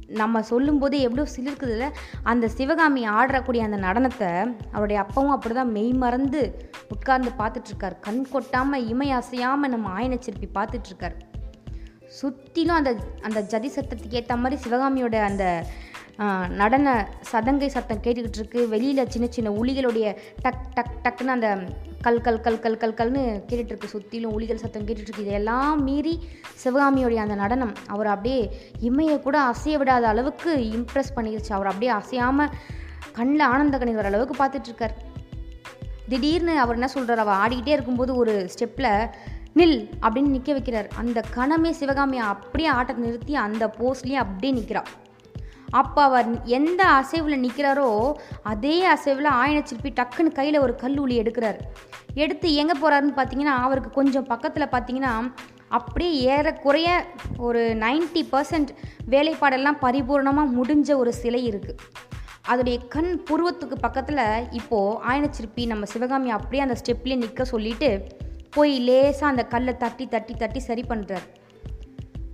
நம்ம 0.08 0.42
சொல்லும்போது 0.42 1.00
எவ்வளோ 1.00 1.26
சிலிருக்குதுல 1.36 1.90
அந்த 2.22 2.48
சிவகாமி 2.48 3.06
ஆடுறக்கூடிய 3.08 3.64
அந்த 3.64 3.76
நடனத்தை 3.76 4.30
அவருடைய 4.72 5.00
அப்பாவும் 5.00 5.30
அப்படி 5.30 5.54
தான் 5.54 5.70
மெய் 5.70 5.92
மறந்து 5.92 6.68
உட்கார்ந்து 6.88 7.30
பார்த்துட்ருக்கார் 7.38 8.00
கண் 8.00 8.26
கொட்டாமல் 8.30 8.88
இமை 8.88 9.10
அசையாமல் 9.10 9.70
நம்ம 9.70 9.90
ஆயனச்சிருப்பி 10.00 10.48
பார்த்துட்ருக்கார் 10.54 11.16
சுற்றிலும் 12.18 12.78
அந்த 12.80 12.90
அந்த 13.26 13.40
ஜதி 13.52 13.68
சத்தத்துக்கு 13.76 14.18
ஏற்ற 14.20 14.36
மாதிரி 14.42 14.56
சிவகாமியோட 14.64 15.16
அந்த 15.30 15.44
நடன 16.60 16.88
சதங்கை 17.30 17.68
சத்தம் 17.74 18.02
கேட்டுக்கிட்டு 18.04 18.38
இருக்கு. 18.40 18.60
வெளியில் 18.72 19.10
சின்ன 19.12 19.26
சின்ன 19.36 19.50
உளிகளுடைய 19.60 20.06
டக் 20.44 20.66
டக் 20.76 20.98
டக்குன்னு 21.04 21.34
அந்த 21.36 21.48
கல் 22.06 22.20
கல் 22.26 22.40
கல் 22.46 22.58
கல் 22.64 22.78
கல் 22.82 22.96
கல்னு 22.98 23.22
கேட்டுட்டு 23.48 23.72
இருக்கு. 23.72 23.92
சுற்றிலும் 23.94 24.34
உளிகள் 24.36 24.60
சத்தம் 24.62 24.84
கேட்டுட்டு 24.86 25.10
இருக்கு. 25.10 25.26
இதெல்லாம் 25.26 25.80
மீறி 25.88 26.14
சிவகாமியோடைய 26.64 27.20
அந்த 27.24 27.36
நடனம் 27.42 27.74
அவர் 27.94 28.12
அப்படியே 28.14 28.40
இமையை 28.88 29.16
கூட 29.26 29.38
அசைய 29.52 29.78
விடாத 29.82 30.06
அளவுக்கு 30.12 30.52
இம்ப்ரெஸ் 30.76 31.14
பண்ணிருச்சு. 31.16 31.52
அவர் 31.58 31.70
அப்படியே 31.72 31.92
அசையாமல் 32.00 32.54
கண்ணில் 33.18 33.48
ஆனந்த 33.52 33.78
கணி 33.78 33.94
வர 34.00 34.10
அளவுக்கு 34.12 34.36
பார்த்துட்டு 34.42 34.70
இருக்கார். 34.70 34.96
திடீர்னு 36.12 36.54
அவர் 36.62 36.78
என்ன 36.78 36.88
சொல்கிறார் 36.94 37.24
அவள் 37.24 37.40
ஆடிக்கிட்டே 37.42 37.76
இருக்கும்போது 37.76 38.14
ஒரு 38.22 38.34
ஸ்டெப்பில் 38.54 38.92
நில் 39.58 39.78
அப்படின்னு 40.04 40.34
நிற்க 40.36 40.50
வைக்கிறார். 40.56 40.88
அந்த 41.00 41.18
கணமே 41.36 41.70
சிவகாமியை 41.80 42.24
அப்படியே 42.34 42.68
ஆட்டத்தை 42.78 43.04
நிறுத்தி 43.06 43.34
அந்த 43.46 43.64
போஸ்ட்லேயே 43.78 44.18
அப்படியே 44.24 44.52
நிற்கிறா 44.58 44.82
அப்போ 45.80 46.00
அவர் 46.08 46.26
எந்த 46.58 46.82
அசைவில் 47.00 47.42
நிற்கிறாரோ 47.44 47.88
அதே 48.52 48.74
அசைவில் 48.94 49.28
ஆயனச்சிற்பி 49.42 49.90
டக்குன்னு 49.98 50.36
கையில் 50.38 50.62
ஒரு 50.64 50.72
கல்லூலி 50.82 51.14
எடுக்கிறார். 51.22 51.58
எடுத்து 52.14 52.48
எங்கே 52.62 52.74
போகிறாருன்னு 52.80 53.14
பார்த்தீங்கன்னா 53.18 53.54
அவருக்கு 53.66 53.90
கொஞ்சம் 53.90 54.26
பக்கத்தில் 54.32 54.72
பார்த்தீங்கன்னா 54.74 55.12
அப்படியே 55.78 56.12
ஏறக்குறைய 56.32 56.88
ஒரு 57.46 57.60
90% 57.84 58.24
பர்சன்ட் 58.32 58.72
வேலைப்பாடெல்லாம் 59.12 59.78
பரிபூர்ணமாக 59.84 60.54
முடிஞ்ச 60.58 60.90
ஒரு 61.02 61.12
சிலை 61.12 61.40
இருக்குது 61.50 61.78
அதோடைய 62.50 62.78
கண் 62.94 63.12
புருவத்துக்கு 63.28 63.76
பக்கத்தில் 63.86 64.22
இப்போது 64.60 64.98
ஆயனச்சிற்பி 65.10 65.64
நம்ம 65.66 65.86
சிவகாமி 65.94 66.30
அப்படியே 66.38 66.64
அந்த 66.66 66.76
ஸ்டெப்லேயே 66.82 67.18
நிற்க 67.22 67.44
சொல்லிவிட்டு 67.44 67.90
போய் 68.54 68.74
லேசாக 68.78 69.26
அந்த 69.26 69.44
கல்லை 69.44 69.76
தட்டி 69.76 70.06
தட்டி 70.06 70.34
தட்டி 70.34 70.60
சரி 70.60 70.84
பண்ணுறாரு 70.88 71.28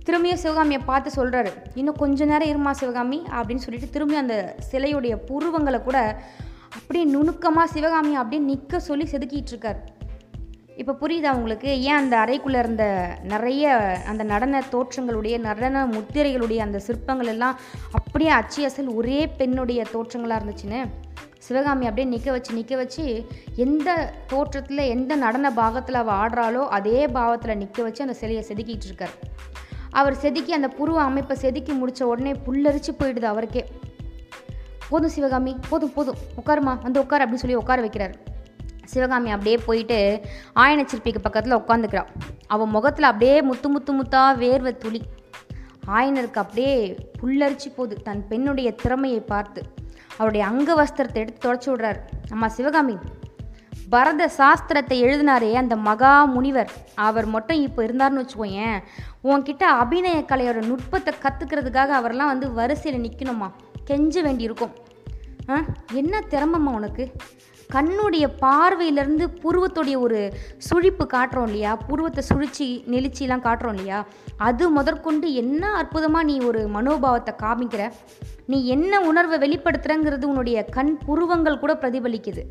திரும்பியும் 0.05 0.41
சிவகாமியை 0.43 0.81
பார்த்து 0.85 1.09
சொல்கிறாரு 1.15 1.51
இன்னும் 1.75 1.95
கொஞ்ச 1.95 2.25
நேரம் 2.25 2.51
இருமா 2.51 2.71
சிவகாமி? 2.71 3.19
அப்படின்னு 3.31 3.63
சொல்லிட்டு 3.65 3.89
திரும்பி 3.89 4.15
அந்த 4.15 4.55
சிலையுடைய 4.71 5.15
புருவங்களை 5.29 5.79
கூட 5.83 5.97
அப்படியே 6.73 7.05
நுணுக்கமாக 7.05 7.71
சிவகாமியை 7.71 8.15
அப்படியே 8.15 8.41
நிற்க 8.41 8.79
சொல்லி 8.79 9.05
செதுக்கிட்டு 9.11 9.53
இருக்கார். 9.53 9.79
இப்போ 10.75 10.93
புரியுதா 11.01 11.31
உங்களுக்கு? 11.31 11.69
ஏன் 11.81 11.95
அந்த 11.95 12.15
அறைக்குள்ளே 12.17 12.59
இருந்த 12.59 12.85
நிறைய 13.23 13.73
அந்த 14.07 14.23
நடன 14.23 14.61
தோற்றங்களுடைய 14.71 15.39
நடன 15.39 15.85
முத்திரைகளுடைய 15.85 16.57
அந்த 16.57 16.79
சிற்பங்கள் 16.79 17.27
எல்லாம் 17.27 17.59
அப்படியே 17.91 18.29
அச்சு 18.29 18.63
அசல் 18.65 18.91
ஒரே 18.93 19.27
பெண்ணுடைய 19.27 19.83
தோற்றங்களாக 19.93 20.39
இருந்துச்சுன்னு? 20.41 20.81
சிவகாமி 21.39 21.87
அப்படியே 21.87 22.07
நிற்க 22.07 22.31
வச்சு 22.31 22.53
நிற்க 22.53 22.75
வச்சு 22.75 23.25
எந்த 23.55 24.13
தோற்றத்தில் 24.27 24.77
எந்த 24.77 25.15
நடன 25.15 25.51
பாகத்தில் 25.51 25.95
அவள் 25.95 26.15
ஆடுறாளோ 26.15 26.63
அதே 26.67 27.07
பாவத்தில் 27.07 27.57
நிற்க 27.57 27.83
வச்சு 27.83 28.01
அந்த 28.01 28.13
சிலையை 28.13 28.45
செதுக்கிட்டு 28.47 28.85
இருக்கார். 28.85 29.15
அவர் 29.89 30.15
செதுக்கி 30.15 30.53
அந்த 30.53 30.67
புருவ 30.67 30.95
அமைப்பை 30.95 31.37
செதுக்கி 31.37 31.71
முடித்த 31.71 32.07
உடனே 32.07 32.31
புல்லரிச்சு 32.31 32.91
போயிடுது 32.99 33.23
அவருக்கே. 33.23 33.65
போதும் 34.89 35.09
சிவகாமி 35.09 35.55
போதும் 35.69 35.93
போதும் 35.93 36.15
உட்காருமா 36.45 36.81
வந்து 36.81 36.99
உட்கார் 36.99 37.23
அப்படின்னு 37.25 37.43
சொல்லி 37.43 37.55
உட்கார 37.55 37.81
வைக்கிறார். 37.81 38.13
சிவகாமி 38.85 39.29
அப்படியே 39.29 39.57
போயிட்டு 39.57 40.21
ஆயனச்சிற்பிக்கு 40.55 41.19
பக்கத்தில் 41.21 41.55
உட்காந்துக்கிறா. 41.55 42.05
அவன் 42.47 42.69
முகத்தில் 42.69 43.05
அப்படியே 43.05 43.41
முத்து 43.41 43.69
முத்து 43.69 43.93
முத்தா 43.93 44.23
வேர்வை 44.43 44.77
துளி. 44.77 45.01
ஆயனருக்கு 45.87 46.41
அப்படியே 46.45 46.95
புல்லரிச்சு 47.21 47.69
போகுது. 47.75 47.95
தன் 48.03 48.27
பெண்ணுடைய 48.27 48.71
திறமையை 48.71 49.19
பார்த்து. 49.19 49.63
அவருடைய 50.19 50.43
அங்க 50.51 50.69
வஸ்திரத்தை 50.81 51.19
எடுத்து 51.23 51.45
தொடச்சி 51.45 51.69
விடுறார். 51.71 51.99
அம்மா 52.31 52.47
சிவகாமி 52.57 52.95
பரத 53.93 54.23
சாஸ்திரத்தை 54.37 54.95
எழுதினாரே 55.05 55.51
அந்த 55.61 55.75
மகா 55.87 56.11
முனிவர். 56.33 56.71
அவர் 57.07 57.27
மட்டும் 57.35 57.61
இப்போ 57.67 57.79
இருந்தார்னு 57.85 58.21
வச்சுக்கோயேன் 58.21 58.77
உன்கிட்ட 59.29 59.63
அபிநய 59.81 60.19
கலையோட 60.31 60.59
நுட்பத்தை 60.67 61.13
கற்றுக்கிறதுக்காக 61.23 61.95
அவரெல்லாம் 61.99 62.31
வந்து 62.33 62.49
வரிசையில் 62.59 63.03
நிற்கணுமா 63.05 63.47
கெஞ்ச 63.89 64.21
வேண்டியிருக்கும். 64.21 64.73
ஆ 65.51 65.57
என்ன 66.01 66.23
திறமம்மா 66.33 66.73
உனக்கு? 66.79 67.05
கண்ணுடைய 67.73 68.25
பார்வையிலேருந்து 68.43 69.25
புருவத்துடைய 69.41 69.95
ஒரு 70.05 70.19
சுழிப்பு 70.67 71.03
காட்டுறோம் 71.11 71.47
இல்லையா? 71.49 71.71
புருவத்தை 71.89 72.21
சுழிச்சு 72.29 72.67
நெளிச்சிலாம் 72.93 73.43
காட்டுறோம் 73.43 73.75
இல்லையா? 73.75 73.99
அது 74.47 74.69
முதற்கொண்டு 74.69 75.27
என்ன 75.33 75.63
அற்புதமாக 75.71 76.27
நீ 76.29 76.35
ஒரு 76.39 76.61
மனோபாவத்தை 76.75 77.33
காமிக்கிற? 77.43 77.83
நீ 78.45 78.57
என்ன 78.75 79.01
உணர்வை 79.09 79.37
வெளிப்படுத்துகிறங்கிறது 79.43 80.23
உன்னுடைய 80.23 80.63
கண் 80.77 80.91
புருவங்கள் 81.05 81.59
கூட 81.59 81.73
பிரதிபலிக்குது. 81.73 82.43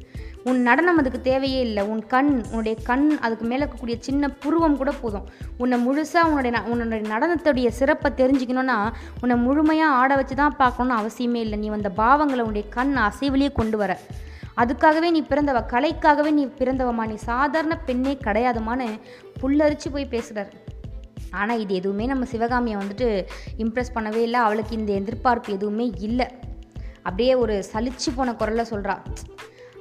உன் 0.44 0.60
நடனம் 0.62 0.96
அதுக்கு 0.96 1.20
தேவையே 1.20 1.60
இல்லை. 1.60 1.84
உன் 1.92 2.02
கண் 2.06 2.30
உன்னுடைய 2.50 2.76
கண் 2.90 3.06
அதுக்கு 3.20 3.44
மேலே 3.44 3.60
இருக்கக்கூடிய 3.64 3.98
சின்ன 4.00 4.30
புருவம் 4.44 4.76
கூட 4.76 4.92
போதும். 5.00 5.26
உன்னை 5.58 5.78
முழுசாக 5.86 6.30
உன்னுடைய 6.30 6.62
உன்னுடைய 6.70 7.02
நடனத்துடைய 7.14 7.68
சிறப்பை 7.80 8.12
தெரிஞ்சுக்கணுன்னா 8.22 8.78
உன்னை 9.20 9.36
முழுமையாக 9.36 9.98
ஆட 10.02 10.14
வச்சு 10.16 10.36
தான் 10.36 10.58
பார்க்கணுன்னு 10.62 11.00
அவசியமே 11.00 11.42
இல்லை. 11.46 11.58
நீ 11.58 11.68
வந்த 11.76 11.92
பாவங்களை 12.02 12.44
உன்னுடைய 12.48 12.68
கண் 12.78 12.94
அசைவிலேயே 13.08 13.52
கொண்டு 13.60 13.78
வர. 13.84 13.98
அதுக்காகவே 14.58 15.10
நீ 15.10 15.20
பிறந்தவ 15.22 15.58
கலைக்காகவே 15.72 16.30
நீ 16.30 16.44
பிறந்தவமா 16.46 17.06
நீ 17.06 17.14
சாதாரண 17.14 17.78
பெண்ணே 17.78 18.18
கிடையாதுமான்னு 18.20 19.00
புல்லரிச்சு 19.40 19.88
போய் 19.92 20.12
பேசுகிறார் 20.14 20.52
ஆனால் 21.30 21.60
இது 21.60 21.74
எதுவுமே 21.74 22.06
நம்ம 22.06 22.24
சிவகாமியை 22.24 22.80
வந்துட்டு 22.80 23.26
இம்ப்ரெஸ் 23.58 23.94
பண்ணவே 23.94 24.20
இல்லை. 24.26 24.40
அவளுக்கு 24.40 24.76
இந்த 24.76 24.92
எதிர்பார்ப்பு 24.92 25.52
எதுவுமே 25.52 25.92
இல்லை. 25.98 26.26
அப்படியே 26.96 27.34
ஒரு 27.34 27.64
சலிச்சு 27.72 28.10
போன 28.14 28.34
குரலில் 28.34 28.70
சொல்கிறா 28.70 28.96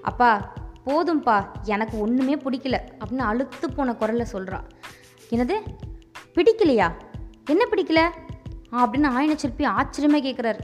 அப்பா 0.02 0.54
போதும்ப்பா 0.86 1.46
எனக்கு 1.64 2.00
ஒன்றுமே 2.00 2.36
பிடிக்கல. 2.36 2.78
அப்படின்னு 3.00 3.28
அழுத்து 3.32 3.70
போன 3.72 3.96
குரலில் 3.96 4.34
சொல்கிறா 4.34 4.60
என்னது? 5.30 5.56
பிடிக்கலையா? 6.36 6.88
என்ன 7.46 7.64
பிடிக்கல? 7.72 8.02
அப்படின்னு 8.72 9.08
ஆயின 9.08 9.36
சிற்பி 9.36 9.66
ஆச்சரியமே 9.66 10.20
கேட்குறாரு 10.28 10.60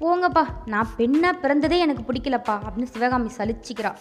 போங்கப்பா 0.00 0.42
நான் 0.64 0.88
பெண்ணாக 0.96 1.34
பிறந்ததே 1.42 1.78
எனக்கு 1.78 2.02
பிடிக்கலப்பா 2.08 2.54
அப்படின்னு 2.64 2.82
சிவகாமி 2.82 3.30
சலிச்சிக்கிறா. 3.36 3.92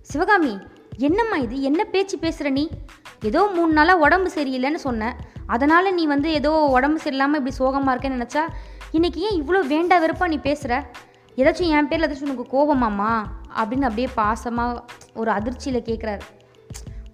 சிவகாமி 0.00 0.58
என்னம்மா 0.96 1.36
இது? 1.36 1.60
என்ன 1.62 1.84
பேச்சு 1.84 2.18
பேசுகிற 2.18 2.50
நீ? 2.50 2.68
ஏதோ 3.22 3.46
மூணு 3.54 3.72
நாளாக 3.72 3.98
உடம்பு 3.98 4.30
சரியில்லைன்னு 4.34 4.74
சொன்னேன் 4.74 5.16
அதனால் 5.46 5.94
நீ 5.94 6.06
வந்து 6.06 6.32
ஏதோ 6.32 6.50
உடம்பு 6.50 7.00
சரியில்லாமல் 7.04 7.40
இப்படி 7.40 7.50
சோகமாக 7.50 7.94
இருக்கேன்னு 7.94 8.18
நினச்சா 8.18 8.44
இன்றைக்கி 8.92 9.16
ஏன் 9.16 9.42
இவ்வளோ 9.42 9.66
வேண்டா 9.66 9.98
வெறுப்பா 10.04 10.28
நீ 10.28 10.38
பேசுகிற 10.38 10.90
ஏதாச்சும் 11.36 11.72
என் 11.74 11.88
பேரில் 11.88 12.06
ஏதாச்சும் 12.08 12.30
உனக்கு 12.30 12.46
கோபமாம்மா? 12.54 13.12
அப்படின்னு 13.58 13.88
அப்படியே 13.88 14.08
பாசமாக 14.16 14.82
ஒரு 15.14 15.30
அதிர்ச்சியில் 15.30 15.86
கேட்குறாரு 15.88 16.20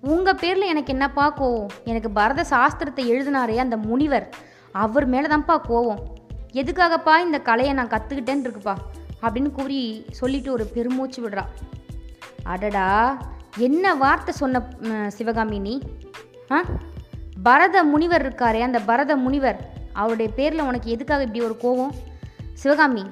உங்கள் 0.00 0.34
பேரில் 0.34 0.70
எனக்கு 0.72 0.92
என்னப்பா 0.92 1.24
கோவம்? 1.38 1.70
எனக்கு 1.84 2.10
பரத 2.10 2.44
சாஸ்திரத்தை 2.50 3.04
எழுதினாரே 3.12 3.56
அந்த 3.56 3.76
முனிவர். 3.76 4.28
அவர் 4.72 5.06
மேலே 5.06 5.26
தான்ப்பா 5.26 5.56
கோவம். 5.68 6.02
எதுக்காகப்பா 6.52 7.18
இந்த 7.18 7.38
கலையை 7.38 7.74
நான் 7.74 7.88
கற்றுக்கிட்டேன்னு 7.88 8.44
இருக்குப்பா 8.44 8.76
அப்படின்னு 9.22 9.50
கூறி 9.50 10.04
சொல்லிட்டு 10.10 10.52
ஒரு 10.52 10.64
பெருமூச்சு 10.64 11.28
விடுறா. 11.28 11.44
அடடா 12.42 13.18
என்ன 13.56 13.94
வார்த்தை 13.94 14.34
சொன்ன 14.34 14.62
சிவகாமி 15.08 15.58
நீ? 15.58 15.80
ஆ? 16.50 16.64
பரத 17.42 17.84
முனிவர் 17.84 18.28
இருக்காரே 18.28 18.60
அந்த 18.60 18.80
பரத 18.80 19.16
முனிவர் 19.16 19.72
அவருடைய 19.92 20.32
பேரில் 20.32 20.60
உனக்கு 20.60 20.90
எதுக்காக 20.90 21.22
இப்படி 21.22 21.44
ஒரு 21.44 21.56
கோவம் 21.62 21.94
சிவகாமி 22.52 23.04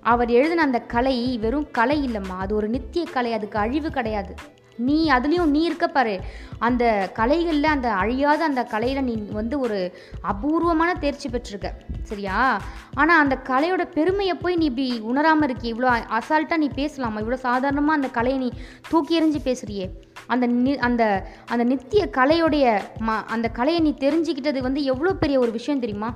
அவர் 0.00 0.30
எழுதின 0.30 0.62
அந்த 0.62 0.78
கலை 0.78 1.38
வெறும் 1.38 1.70
கலை 1.70 2.06
இல்லைம்மா. 2.06 2.36
அது 2.38 2.54
ஒரு 2.54 2.68
நித்திய 2.68 3.04
கலை. 3.04 3.32
அதுக்கு 3.32 3.58
அழிவு 3.58 3.90
கிடையாது. 3.90 4.34
நீ 4.78 5.10
அதுலேயும் 5.10 5.46
நீ 5.46 5.62
இருக்க 5.62 5.88
பாரு. 5.88 6.20
அந்த 6.58 7.10
கலைகளில் 7.14 7.64
அந்த 7.64 7.92
அழியாத 7.92 8.44
அந்த 8.44 8.64
கலையில் 8.64 9.04
நீ 9.04 9.14
வந்து 9.32 9.58
ஒரு 9.58 9.92
அபூர்வமான 10.22 10.94
தேர்ச்சி 10.94 11.28
பெற்றிருக்க. 11.28 11.72
சரியா? 12.02 12.62
ஆனால் 12.94 13.18
அந்த 13.18 13.38
கலையோட 13.44 13.84
பெருமையை 13.84 14.34
போய் 14.34 14.56
நீ 14.56 14.64
இப்படி 14.64 15.00
உணராமல் 15.00 15.48
இருக்கே 15.48 15.64
இவ்வளோ 15.64 16.02
அசால்ட்டாக 16.10 16.56
நீ 16.56 16.68
பேசலாமா? 16.74 17.20
இவ்வளோ 17.20 17.34
சாதாரணமாக 17.34 17.92
அந்த 17.92 18.08
கலையை 18.08 18.38
நீ 18.38 18.52
தூக்கி 18.88 19.20
எறிஞ்சு 19.20 19.38
பேசுறியே. 19.44 19.90
அந்த 20.26 20.46
நி 20.46 20.78
அந்த 20.78 21.26
அந்த 21.46 21.64
நித்திய 21.64 22.08
கலையுடைய 22.12 22.80
ம 23.00 23.24
அந்த 23.26 23.48
கலையை 23.48 23.82
நீ 23.82 23.94
தெரிஞ்சுக்கிட்டது 23.98 24.60
வந்து 24.60 24.84
எவ்வளோ 24.84 25.12
பெரிய 25.12 25.38
ஒரு 25.38 25.50
விஷயம் 25.50 25.80
தெரியுமா? 25.80 26.14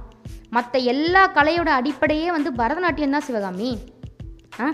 மற்ற 0.51 0.79
எல்லா 0.79 1.31
கலையோட 1.31 1.69
அடிப்படையே 1.69 2.31
வந்து 2.31 2.53
பரதநாட்டியம் 2.53 3.11
தான் 3.11 3.21
சிவகாமி. 3.21 3.79
ஆ? 4.61 4.73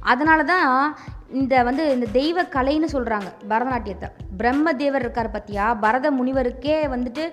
அதனால 0.00 0.42
தான் 0.42 0.96
இந்த 1.38 1.62
வந்து 1.68 1.84
இந்த 1.94 2.06
தெய்வ 2.16 2.42
கலைன்னு 2.56 2.88
சொல்கிறாங்க 2.92 3.28
பரதநாட்டியத்தை. 3.50 4.08
பிரம்ம 4.40 4.74
தேவர் 4.82 5.04
இருக்கார் 5.04 5.34
பார்த்தியா 5.34 5.66
பரத 5.84 6.10
முனிவருக்கே 6.10 6.76
வந்துட்டு 6.94 7.24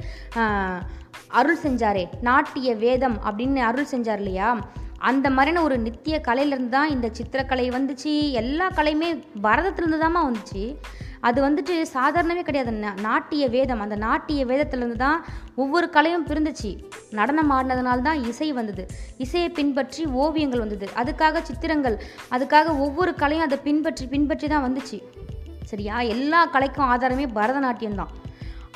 அருள் 1.40 1.62
செஞ்சாரே. 1.66 2.06
நாட்டிய 2.22 2.76
வேதம் 2.86 3.18
அப்படின்னு 3.28 3.62
அருள் 3.70 3.92
செஞ்சார் 3.92 4.22
இல்லையா? 4.24 4.50
அந்த 5.12 5.28
மாதிரியான 5.30 5.64
ஒரு 5.68 5.78
நித்திய 5.86 6.16
கலையிலேருந்து 6.28 6.76
தான் 6.76 6.94
இந்த 6.96 7.08
சித்திரக்கலை 7.18 7.66
வந்துச்சு. 7.78 8.14
எல்லா 8.42 8.68
கலையுமே 8.70 9.10
பரதத்துலேருந்து 9.48 10.04
தாம்மா 10.04 10.22
வந்துச்சு. 10.30 10.64
அது 11.28 11.40
வந்துட்டு 11.46 11.76
சாதாரணமே 11.96 12.44
கிடையாது. 12.48 12.72
நாட்டிய 13.08 13.44
வேதம் 13.56 13.84
அந்த 13.86 13.96
நாட்டிய 14.06 14.42
வேதத்துலேருந்து 14.50 15.00
தான் 15.04 15.20
ஒவ்வொரு 15.64 15.88
கலையும் 15.96 16.26
பிறந்துச்சு 16.30 16.72
நடனம் 17.20 17.52
ஆடினதுனால 17.58 18.06
தான் 18.10 18.24
இசை 18.32 18.50
வந்தது. 18.60 18.86
இசையை 19.26 19.50
பின்பற்றி 19.60 20.04
ஓவியங்கள் 20.24 20.64
வந்தது. 20.66 20.88
அதுக்காக 21.02 21.44
சித்திரங்கள் 21.50 21.98
அதுக்காக 22.38 22.76
ஒவ்வொரு 22.88 23.14
கலையும் 23.24 23.48
அதை 23.48 23.60
பின்பற்றி 23.68 24.08
பின்பற்றி 24.14 24.50
தான் 24.54 24.66
வந்துச்சு. 24.68 25.00
சரியா? 25.72 25.98
எல்லா 26.16 26.42
கலைக்கும் 26.56 26.90
ஆதாரமே 26.94 27.28
பரதநாட்டியம் 27.40 28.00
தான். 28.02 28.14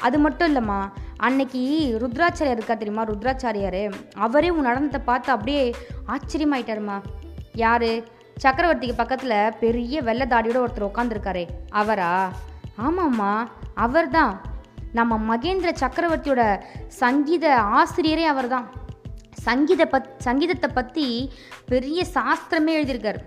அது 0.08 0.18
மட்டும் 0.26 0.50
இல்லைம்மா 0.50 0.80
அன்னைக்கு 1.28 1.62
ருத்ராச்சாரியார் 2.02 2.60
இருக்கா 2.60 2.76
தெரியுமா? 2.82 3.04
ருத்ராச்சாரியார் 3.12 3.82
அவரே 4.26 4.50
உன் 4.56 4.70
நடனத்தை 4.70 5.00
பார்த்து 5.10 5.30
அப்படியே 5.36 5.64
ஆச்சரியமாயிட்டாருமா. 6.16 6.98
யாரு? 7.64 7.92
சக்கரவர்த்திக்கு 8.44 8.94
பக்கத்தில் 8.96 9.54
பெரிய 9.60 10.02
வெள்ளை 10.02 10.28
தாடியோட 10.28 10.66
ஒருத்தர் 10.66 10.90
உட்காந்துருக்காரே 10.90 11.48
அவரா? 11.70 12.32
ஆமாம்மா 12.78 13.48
அவர் 13.76 14.10
தான் 14.10 14.42
நம்ம 14.94 15.38
மகேந்திர 15.38 15.74
சக்கரவர்த்தியோட 15.80 16.62
சங்கீத 16.88 17.62
ஆசிரியரே 17.62 18.26
அவர்தான். 18.26 18.72
சங்கீத 19.32 19.90
பத் 19.92 20.06
சங்கீதத்தை 20.18 20.70
பற்றி 20.74 21.32
பெரிய 21.66 22.06
சாஸ்திரமே 22.14 22.74
எழுதியிருக்காரு. 22.74 23.18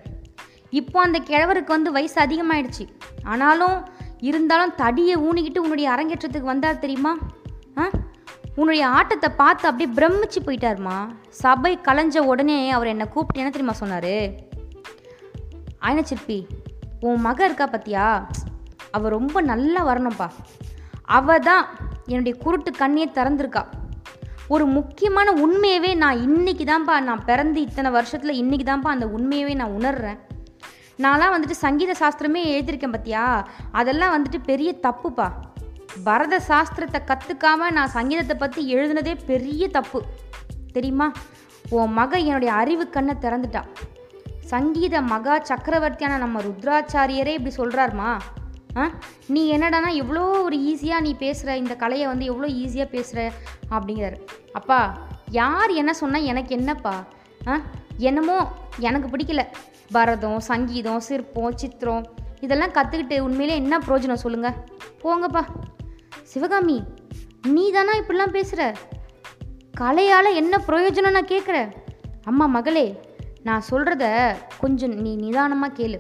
இப்போ 0.71 1.00
அந்த 1.00 1.19
கிழவருக்கு 1.19 1.67
வந்து 1.67 1.93
வயசு 1.93 2.23
அதிகமாயிடுச்சு. 2.23 2.88
ஆனாலும் 3.23 3.88
இருந்தாலும் 4.21 4.75
தடியை 4.76 5.17
ஊனிக்கிட்டு 5.17 5.59
உன்னுடைய 5.59 5.90
அரங்கேற்றத்துக்கு 5.90 6.40
வந்தார் 6.40 6.79
தெரியுமா? 6.79 7.17
ஆ? 7.79 7.90
உன்னுடைய 8.57 8.87
ஆட்டத்தை 8.87 9.31
பார்த்து 9.31 9.69
அப்படியே 9.69 9.95
பிரமிச்சு 9.95 10.38
போயிட்டாருமா? 10.47 11.11
சபை 11.29 11.79
கலைஞ்ச 11.83 12.19
உடனே 12.19 12.71
அவர் 12.71 12.87
என்னை 12.87 13.07
கூப்பிட்டு 13.09 13.38
என்ன 13.38 13.50
தெரியுமா 13.50 13.76
சொன்னார்? 13.76 14.49
ஆயனச்சிற்பி 15.81 16.39
உன் 17.01 17.21
மக 17.21 17.45
இருக்கா 17.45 17.67
பத்தியா? 17.69 18.07
அவ 18.91 19.09
ரொம்ப 19.09 19.41
நல்லா 19.41 19.81
வரணும்ப்பா 19.87 20.29
அவ 21.05 21.39
தான் 21.39 21.65
என்னுடைய 22.07 22.39
குருட்டு 22.39 22.71
கண்ணியை 22.71 23.11
திறந்திருக்கா. 23.15 23.63
ஒரு 24.49 24.67
முக்கியமான 24.67 25.33
உண்மையவே 25.33 25.95
நான் 25.95 26.23
இன்னைக்கு 26.23 26.65
தான்ப்பா 26.65 26.95
நான் 27.01 27.25
பிறந்து 27.25 27.61
இத்தனை 27.61 27.91
வருஷத்தில் 27.91 28.41
இன்னைக்கு 28.43 28.67
தான்ப்பா 28.73 28.91
அந்த 28.97 29.07
உண்மையவே 29.07 29.55
நான் 29.55 29.77
உணர்றேன். 29.79 30.19
நான்லாம் 31.05 31.35
வந்துட்டு 31.35 31.57
சங்கீத 31.65 31.93
சாஸ்திரமே 32.01 32.41
எழுதியிருக்கேன் 32.55 32.97
பத்தியா? 32.97 33.25
அதெல்லாம் 33.73 34.15
வந்துட்டு 34.17 34.39
பெரிய 34.45 34.73
தப்புப்பா. 34.83 35.29
பரத 36.05 36.41
சாஸ்திரத்தை 36.49 37.01
கற்றுக்காம 37.11 37.71
நான் 37.71 37.89
சங்கீதத்தை 37.89 38.37
பற்றி 38.37 38.75
எழுதுனதே 38.75 39.15
பெரிய 39.27 39.69
தப்பு. 39.69 40.03
தெரியுமா? 40.73 41.13
உன் 41.69 41.93
மக 41.93 42.19
என்னுடைய 42.19 42.53
அறிவு 42.55 42.89
கண்ணை 42.89 43.15
திறந்துட்டா. 43.21 43.63
சங்கீத 44.49 45.00
மகா 45.02 45.38
சக்கரவர்த்தியான 45.42 46.18
நம்ம 46.18 46.40
ருத்ராச்சாரியரே 46.40 47.28
இப்படி 47.28 47.54
சொல்கிறாருமா 47.56 48.11
ஆ? 48.76 48.90
நீ 49.28 49.56
என்னடானா 49.56 49.94
எவ்வளோ 49.94 50.42
ஒரு 50.42 50.56
ஈஸியாக 50.56 51.00
நீ 51.00 51.14
பேசுகிற 51.14 51.56
இந்த 51.56 51.76
கலையை 51.76 52.06
வந்து 52.06 52.25
எவ்வளோ 52.25 52.47
ஈஸியாக 52.47 52.88
பேசுகிற 52.90 53.20
அப்படிங்கிறாரு. 53.70 54.16
அப்பா 54.52 54.78
யார் 55.30 55.70
என்ன 55.70 55.92
சொன்னால் 55.92 56.23
எனக்கு 56.23 56.54
என்னப்பா? 56.54 57.04
ஆ? 57.47 57.54
என்னமோ 57.99 58.37
எனக்கு 58.78 59.09
பிடிக்கல. 59.09 59.42
பரதம் 59.90 60.40
சங்கீதம் 60.40 61.00
சிற்பம் 61.00 61.56
சித்திரம் 61.56 62.04
இதெல்லாம் 62.40 62.70
கற்றுக்கிட்டு 62.70 63.20
உண்மையிலே 63.20 63.54
என்ன 63.54 63.78
பிரயோஜனம் 63.78 64.14
சொல்லுங்கள் 64.14 64.59
போங்கப்பா. 65.02 65.42
சிவகாமி 66.25 66.78
நீ 67.47 67.70
தானா 67.70 67.92
இப்படிலாம் 67.92 68.30
பேசுகிற 68.30 68.62
கலையால் 69.75 70.37
என்ன 70.37 70.56
பிரயோஜனம் 70.68 71.11
நான் 71.11 71.25
கேட்குற 71.25 71.59
அம்மா 72.25 72.47
மகளே 72.47 72.87
நான் 73.42 73.62
சொல்கிறத 73.70 74.35
கொஞ்சம் 74.59 74.92
நீ 74.92 75.16
நிதானமாக 75.16 75.82
கேளு. 75.82 75.99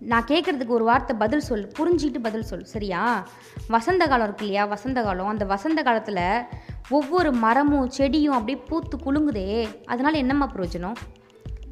நான் 0.00 0.24
கேட்குறதுக்கு 0.24 0.66
ஒரு 0.66 0.84
வார்த்தை 0.84 1.16
பதில் 1.16 1.40
சொல் 1.40 1.72
புரிஞ்சுக்கிட்டு 1.78 2.18
பதில் 2.18 2.42
சொல் 2.42 2.64
சரியா? 2.64 3.28
வசந்த 3.68 4.06
காலம் 4.06 4.26
இருக்கு 4.26 4.44
இல்லையா? 4.44 4.64
வசந்த 4.64 5.02
காலம். 5.02 5.26
அந்த 5.26 5.44
வசந்த 5.44 5.82
காலத்தில் 5.82 6.42
ஒவ்வொரு 6.88 7.32
மரமும் 7.32 7.90
செடியும் 7.96 8.36
அப்படியே 8.38 8.64
பூத்து 8.64 8.96
குலுங்குதே. 8.96 9.68
அதனால் 9.84 10.12
என்னம்மா 10.12 10.52
பிரயோஜனம்? 10.54 10.94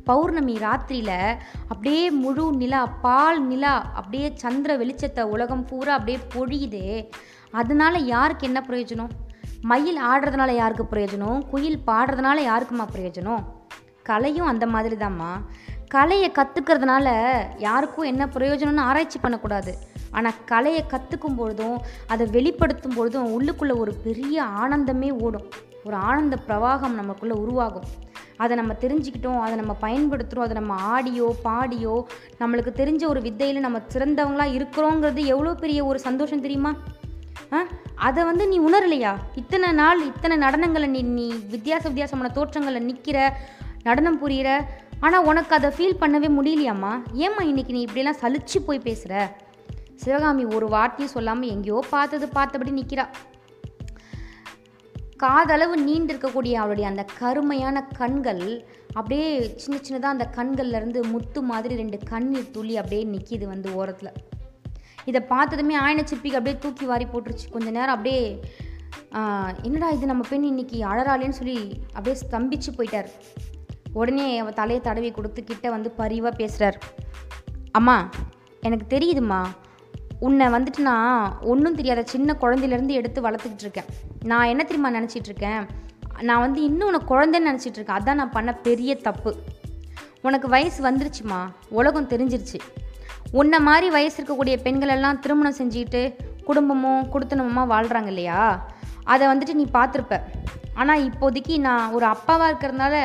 பௌர்ணமி 0.04 0.54
ராத்திரியில் 0.54 1.36
அப்படியே 1.68 2.10
முழு 2.10 2.52
நிலா 2.52 2.86
பால் 2.86 3.46
நிலா 3.46 3.92
அப்படியே 3.94 4.32
சந்திர 4.34 4.76
வெளிச்சத்தை 4.76 5.20
உலகம் 5.20 5.64
பூரா 5.64 5.92
அப்படியே 5.94 6.18
பொழியுதே. 6.34 7.10
அதனால 7.50 7.98
யாருக்கு 7.98 8.46
என்ன 8.46 8.64
பிரயோஜனம்? 8.68 9.08
மயில் 9.60 10.02
ஆடுறதுனால 10.02 10.50
யாருக்கு 10.50 10.84
பிரயோஜனம்? 10.90 11.48
குயில் 11.48 11.82
பாடுறதுனால 11.86 12.38
யாருக்குமா 12.50 12.86
பிரயோஜனம்? 12.94 13.44
கலையும் 14.06 14.46
அந்த 14.46 14.66
மாதிரி 14.66 14.96
தாம்மா 14.96 15.30
கலையை 15.88 16.28
கற்றுக்கிறதுனால 16.30 17.08
யாருக்கும் 17.56 18.04
என்ன 18.04 18.22
பிரயோஜனம்னு 18.26 18.86
ஆராய்ச்சி 18.88 19.18
பண்ணக்கூடாது. 19.18 19.72
ஆனால் 20.10 20.38
கலையை 20.44 20.84
கற்றுக்கும் 20.88 21.36
பொழுதும் 21.36 21.76
அதை 22.06 22.26
வெளிப்படுத்தும் 22.26 22.94
பொழுதும் 22.94 23.28
உள்ளுக்குள்ளே 23.28 23.76
ஒரு 23.76 23.94
பெரிய 24.04 24.42
ஆனந்தமே 24.42 25.10
ஓடும். 25.20 25.46
ஒரு 25.84 25.96
ஆனந்த 25.96 26.36
பிரவாகம் 26.48 26.94
நமக்குள்ளே 26.94 27.36
உருவாகும். 27.36 27.88
அதை 28.36 28.56
நம்ம 28.56 28.72
தெரிஞ்சுக்கிட்டோம் 28.80 29.40
அதை 29.40 29.54
நம்ம 29.54 29.76
பயன்படுத்துகிறோம் 29.80 30.46
அதை 30.46 30.52
நம்ம 30.52 30.74
ஆடியோ 30.74 31.36
பாடியோ 31.44 31.94
நம்மளுக்கு 32.40 32.72
தெரிஞ்ச 32.82 33.06
ஒரு 33.06 33.20
வித்தையில் 33.20 33.60
நம்ம 33.60 33.78
சிறந்தவங்களாக 33.94 34.56
இருக்கிறோங்கிறது 34.56 35.24
எவ்வளோ 35.24 35.54
பெரிய 35.54 35.84
ஒரு 35.84 35.98
சந்தோஷம் 35.98 36.40
தெரியுமா? 36.40 36.72
ஆ? 37.52 37.58
அதை 37.94 38.24
வந்து 38.24 38.44
நீ 38.48 38.58
உணரலையா? 38.58 39.12
இத்தனை 39.34 39.72
நாள் 39.72 40.00
இத்தனை 40.04 40.36
நடனங்களை 40.38 40.86
நீ 40.86 41.02
நீ 41.02 41.26
வித்தியாச 41.50 41.82
வித்தியாசமான 41.82 42.30
தோற்றங்களில் 42.34 42.88
நிற்கிற 42.90 43.18
நடனம் 43.86 44.20
புரியிற? 44.22 44.50
ஆனால் 45.06 45.26
உனக்கு 45.30 45.52
அதை 45.58 45.70
ஃபீல் 45.76 46.00
பண்ணவே 46.02 46.28
முடியலையாம்மா. 46.36 46.92
ஏம்மா 47.26 47.42
இன்னைக்கு 47.50 47.74
நீ 47.76 47.80
இப்படியெல்லாம் 47.86 48.20
சலிச்சு 48.22 48.58
போய் 48.66 48.86
பேசுகிற 48.88 49.14
சிவகாமி 50.02 50.44
ஒரு 50.56 50.66
வார்த்தையும் 50.74 51.14
சொல்லாமல் 51.16 51.52
எங்கேயோ 51.54 51.78
பார்த்தது 51.94 52.26
பார்த்தபடி 52.36 52.72
நிற்கிறா 52.78 53.04
காதளவு 55.22 55.74
நீண்டிருக்கக்கூடிய 55.88 56.54
அவளுடைய 56.62 56.86
அந்த 56.92 57.02
கருமையான 57.20 57.76
கண்கள் 58.00 58.42
அப்படியே 58.98 59.28
சின்ன 59.62 59.76
சின்னதாக 59.86 60.14
அந்த 60.14 60.26
கண்கள்லேருந்து 60.36 61.00
முத்து 61.12 61.40
மாதிரி 61.50 61.74
ரெண்டு 61.82 61.98
கண்ணீர் 62.10 62.52
துளி 62.56 62.74
அப்படியே 62.80 63.02
நிற்கிது 63.14 63.46
வந்து 63.52 63.68
ஓரத்தில். 63.80 64.12
இதை 65.10 65.20
பார்த்ததுமே 65.32 65.74
ஆயின 65.84 66.04
சிற்பிக்கு 66.10 66.38
அப்படியே 66.38 66.56
தூக்கி 66.64 66.86
வாரி 66.90 67.06
போட்டுருச்சு. 67.12 67.46
கொஞ்ச 67.54 67.68
நேரம் 67.78 67.94
அப்படியே 67.96 68.22
என்னடா 69.66 69.88
இது 69.96 70.12
நம்ம 70.12 70.24
பெண் 70.30 70.48
இன்னைக்கு 70.52 70.78
அழறாளேன்னு 70.92 71.38
சொல்லி 71.40 71.58
அப்படியே 71.96 72.16
ஸ்தம்பிச்சு 72.24 72.72
போயிட்டார். 72.78 73.10
உடனே 73.96 74.38
அவ 74.38 74.50
தலையை 74.50 74.80
தடவி 74.84 75.10
கொடுத்து 75.10 75.44
கிட்ட 75.44 75.70
வந்து 75.70 75.90
பரிவாக 75.90 76.36
பேசுகிறார் 76.36 76.78
அம்மா. 77.70 78.08
எனக்கு 78.60 78.98
தெரியுதும்மா. 78.98 79.42
உன்னை 80.20 80.46
வந்துட்டு 80.46 80.78
நான் 80.78 81.40
ஒன்றும் 81.40 81.74
தெரியாத 81.74 82.02
சின்ன 82.04 82.36
குழந்தையிலேருந்து 82.40 82.88
எடுத்து 82.88 83.20
வளர்த்துக்கிட்டு 83.22 83.60
இருக்கேன். 83.60 83.84
நான் 84.24 84.46
என்ன 84.46 84.62
தெரியுமா 84.62 84.90
நினச்சிட்டு 84.90 85.28
இருக்கேன்? 85.28 85.66
நான் 86.20 86.40
வந்து 86.40 86.62
இன்னும் 86.62 86.88
உனக்கு 86.88 87.08
குழந்தைன்னு 87.14 87.52
நினச்சிட்டு 87.52 87.74
இருக்கேன். 87.74 87.96
அதான் 87.96 88.14
நான் 88.14 88.30
பண்ண 88.30 88.52
பெரிய 88.52 88.96
தப்பு. 88.96 89.36
உனக்கு 90.22 90.48
வயசு 90.48 90.90
வந்துருச்சுமா 90.90 91.50
உலகம் 91.68 92.08
தெரிஞ்சிருச்சு. 92.08 92.58
உன்னை 93.32 93.60
மாதிரி 93.60 93.90
வயசு 93.90 94.22
இருக்கக்கூடிய 94.22 94.62
பெண்கள் 94.62 94.88
எல்லாம் 94.88 95.20
திருமணம் 95.20 95.56
செஞ்சுக்கிட்டு 95.58 96.14
குடும்பமும் 96.44 97.06
குடுத்தனமுமா 97.12 97.62
வாழ்கிறாங்க 97.72 98.06
இல்லையா? 98.06 98.66
அதை 99.04 99.26
வந்துட்டு 99.26 99.52
நீ 99.52 99.66
பார்த்துருப்ப. 99.74 100.20
ஆனால் 100.80 101.04
இப்போதைக்கு 101.08 101.54
நான் 101.66 101.92
ஒரு 101.96 102.06
அப்பாவாக 102.06 102.48
இருக்கிறதுனால 102.50 102.96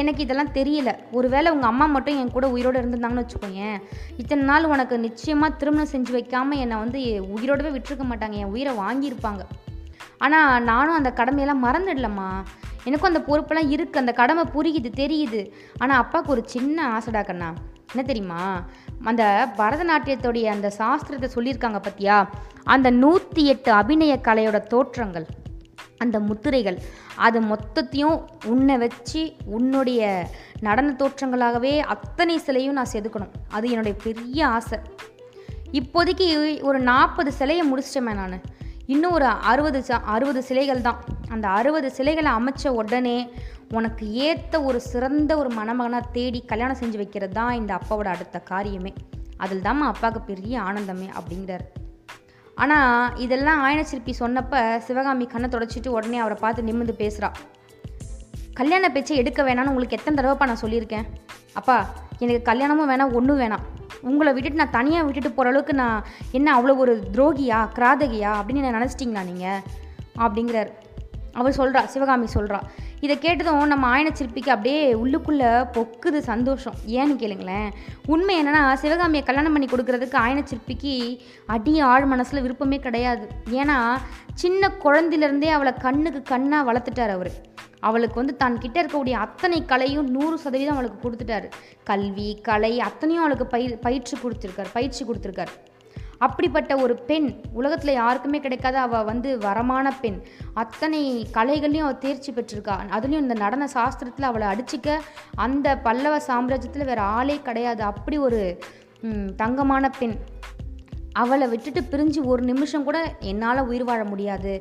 எனக்கு 0.00 0.20
இதெல்லாம் 0.24 0.54
தெரியல. 0.58 0.90
ஒருவேளை 1.10 1.48
உங்கள் 1.52 1.70
அம்மா 1.70 1.86
மட்டும் 1.86 2.18
என் 2.20 2.34
கூட 2.36 2.46
உயிரோடு 2.54 2.80
இருந்திருந்தாங்கன்னு 2.80 3.24
வச்சுக்கோயேன். 3.24 3.76
இத்தனை 4.16 4.44
நாள் 4.44 4.70
உனக்கு 4.74 4.98
நிச்சயமாக 4.98 5.58
திருமணம் 5.60 5.92
செஞ்சு 5.92 6.12
வைக்காமல் 6.12 6.62
என்னை 6.64 6.78
வந்து 6.84 7.00
உயிரோடவே 7.36 7.72
விட்டுருக்க 7.74 8.06
மாட்டாங்க. 8.10 8.38
என் 8.44 8.54
உயிரை 8.54 8.74
வாங்கியிருப்பாங்க. 8.82 9.44
ஆனால் 10.18 10.64
நானும் 10.70 10.98
அந்த 10.98 11.12
கடமையெல்லாம் 11.20 11.64
மறந்துடலம்மா. 11.66 12.28
எனக்கும் 12.88 13.10
அந்த 13.10 13.22
பொறுப்பெல்லாம் 13.28 13.70
இருக்குது 13.74 14.02
அந்த 14.02 14.12
கடமை 14.12 14.44
புரியுது 14.56 14.90
தெரியுது. 15.02 15.42
ஆனால் 15.78 16.00
அப்பாவுக்கு 16.02 16.34
ஒரு 16.36 16.42
சின்ன 16.46 16.76
ஆசைடா 16.96 17.22
கண்ணா. 17.24 17.48
என்ன 17.92 18.02
தெரியுமா? 18.06 18.42
அந்த 19.10 19.22
பரதநாட்டியத்துடைய 19.56 20.46
அந்த 20.56 20.68
சாஸ்திரத்தை 20.78 21.28
சொல்லியிருக்காங்க 21.34 21.80
பார்த்தியா 21.80 22.16
அந்த 22.74 22.88
நூற்றி 23.02 23.42
எட்டு 23.46 23.72
அபிநய 23.72 24.14
கலையோட 24.28 24.58
தோற்றங்கள். 24.66 25.26
அந்த 25.98 26.20
முத்திரைகள். 26.20 26.78
அது 27.16 27.40
மொத்தத்தையும் 27.40 28.26
உன்னை 28.44 28.78
வச்சு 28.78 29.32
உன்னுடைய 29.44 30.28
நடன 30.60 30.94
தோற்றங்களாகவே 30.98 31.78
அத்தனை 31.78 32.38
சிலையும் 32.38 32.72
நான் 32.72 32.92
செதுக்கணும். 32.92 33.34
அது 33.48 33.68
என்னுடைய 33.68 33.98
பெரிய 34.02 34.46
ஆசை. 34.46 34.78
இப்போதைக்கு 35.72 36.62
ஒரு 36.62 36.80
நாற்பது 36.80 37.32
சிலையை 37.32 37.70
முடிச்சிட்டேன் 37.72 38.20
நான். 38.22 38.40
இன்னும் 38.86 39.12
ஒரு 39.12 39.24
அறுபது 39.24 39.84
ச 39.88 39.90
அறுபது 39.90 40.42
சிலைகள் 40.42 40.80
தான். 40.80 41.00
அந்த 41.28 41.48
அறுபது 41.48 41.90
சிலைகளை 41.90 42.32
அமைச்ச 42.32 42.68
உடனே 42.68 43.30
உனக்கு 43.72 44.12
ஏற்ற 44.12 44.60
ஒரு 44.62 44.80
சிறந்த 44.80 45.36
ஒரு 45.36 45.50
மணமகனாக 45.50 46.06
தேடி 46.12 46.40
கல்யாணம் 46.40 46.76
செஞ்சு 46.76 46.96
வைக்கிறது 46.96 47.32
தான் 47.32 47.54
இந்த 47.54 47.74
அப்பாவோட 47.74 48.04
அடுத்த 48.04 48.42
காரியமே. 48.50 48.94
அதில் 49.36 49.60
தான் 49.60 49.80
அப்பாவுக்கு 49.80 50.34
பெரிய 50.34 50.60
ஆனந்தமே 50.60 51.08
அப்படிங்கிறார். 51.18 51.64
ஆனால் 52.62 53.16
இதெல்லாம் 53.24 53.60
ஆயனச்சிற்பி 53.66 54.12
சொன்னப்போ 54.22 54.60
சிவகாமி 54.86 55.26
கண்ணை 55.32 55.48
தொடச்சிட்டு 55.54 55.94
உடனே 55.96 56.18
அவரை 56.24 56.36
பார்த்து 56.40 56.66
நிமிர்ந்து 56.68 56.94
பேசுகிறா 57.02 57.30
கல்யாண 58.58 58.88
பேச்சை 58.94 59.14
எடுக்க 59.20 59.40
வேணாம்னு 59.42 59.70
உங்களுக்கு 59.72 59.96
எத்தனை 59.98 60.14
தடவைப்பா 60.18 60.46
நான் 60.50 60.62
சொல்லியிருக்கேன்? 60.62 61.06
அப்பா 61.60 61.76
எனக்கு 62.22 62.42
கல்யாணமும் 62.48 62.90
வேணாம் 62.90 63.14
ஒன்றும் 63.18 63.40
வேணாம். 63.42 63.64
உங்களை 64.10 64.30
விட்டுட்டு 64.34 64.60
நான் 64.60 64.76
தனியாக 64.76 65.06
விட்டுட்டு 65.06 65.30
போகிற 65.30 65.50
அளவுக்கு 65.52 65.74
நான் 65.80 66.04
என்ன 66.38 66.48
அவ்வளோ 66.56 66.76
ஒரு 66.84 66.94
துரோகியா 67.14 67.58
கிராதகியா 67.76 68.32
அப்படின்னு 68.38 68.62
என்ன 68.62 68.76
நினச்சிட்டிங்களா 68.78 69.22
நீங்கள் 69.30 69.60
அப்படிங்கிறார். 70.24 70.70
அவர் 71.38 71.56
சொல்கிறா 71.58 71.80
சிவகாமி 71.94 72.26
சொல்கிறா 72.34 72.58
இதை 73.04 73.14
கேட்டதும் 73.18 73.72
நம்ம 73.72 73.86
ஆயன 73.94 74.12
சிற்பிக்கு 74.18 74.50
அப்படியே 74.54 74.82
உள்ளுக்குள்ளே 75.02 75.50
பொக்குது 75.76 76.18
சந்தோஷம். 76.30 76.76
ஏன்னு 76.98 77.14
கேளுங்களேன் 77.22 77.68
உண்மை 78.12 78.34
என்னன்னா 78.40 78.62
சிவகாமியை 78.82 79.22
கல்யாணம் 79.28 79.54
பண்ணி 79.56 79.68
கொடுக்கறதுக்கு 79.70 80.16
ஆயன 80.24 80.44
சிற்பிக்கு 80.50 80.94
அடி 81.56 81.74
ஆழ் 81.90 82.06
மனசில் 82.12 82.44
விருப்பமே 82.44 82.78
கிடையாது. 82.86 83.26
ஏன்னா 83.60 83.78
சின்ன 84.42 84.70
குழந்தையிலேருந்தே 84.84 85.50
அவளை 85.56 85.74
கண்ணுக்கு 85.86 86.22
கண்ணாக 86.32 86.68
வளர்த்துட்டார் 86.70 87.14
அவர். 87.16 87.32
அவளுக்கு 87.88 88.18
வந்து 88.20 88.34
தான் 88.42 88.58
கிட்ட 88.58 88.76
இருக்கக்கூடிய 88.82 89.16
அத்தனை 89.26 89.58
கலையும் 89.72 90.08
நூறு 90.16 90.36
சதவீதம் 90.44 90.76
அவளுக்கு 90.76 90.98
கொடுத்துட்டாரு. 91.04 91.48
கல்வி 91.90 92.28
கலை 92.48 92.72
அத்தனையும் 92.88 93.24
அவளுக்கு 93.24 93.46
பயிர் 93.54 93.78
பயிற்சி 93.86 94.14
கொடுத்துருக்கார் 94.22 94.70
பயிற்சி 94.72 95.02
கொடுத்துருக்கார். 95.04 95.52
அப்படிப்பட்ட 96.26 96.72
ஒரு 96.84 96.94
பெண் 97.08 97.28
உலகத்தில் 97.60 97.98
யாருக்குமே 98.00 98.38
கிடைக்காத 98.44 98.76
அவள் 98.86 99.08
வந்து 99.10 99.30
வரமான 99.46 99.86
பெண். 100.02 100.18
அத்தனை 100.62 101.00
கலைகள்லையும் 101.36 101.86
அவள் 101.86 102.02
தேர்ச்சி 102.04 102.32
பெற்றிருக்கா. 102.36 102.76
அதுலேயும் 102.96 103.24
இந்த 103.26 103.36
நடன 103.44 103.68
சாஸ்திரத்தில் 103.76 104.28
அவளை 104.30 104.48
அடிச்சிக்க 104.52 104.98
அந்த 105.46 105.76
பல்லவ 105.88 106.16
சாம்ராஜ்யத்தில் 106.30 106.88
வேறு 106.92 107.04
ஆளே 107.16 107.38
கிடையாது. 107.48 107.84
அப்படி 107.92 108.18
ஒரு 108.28 108.40
தங்கமான 109.42 109.84
பெண். 109.98 110.16
அவளை 111.22 111.46
விட்டுட்டு 111.50 111.80
பிரிஞ்சு 111.90 112.20
ஒரு 112.30 112.42
நிமிஷம் 112.48 112.86
கூட 112.86 112.98
என்னால் 113.30 113.66
உயிர் 113.70 113.84
வாழ 113.88 114.00
முடியாது. 114.12 114.52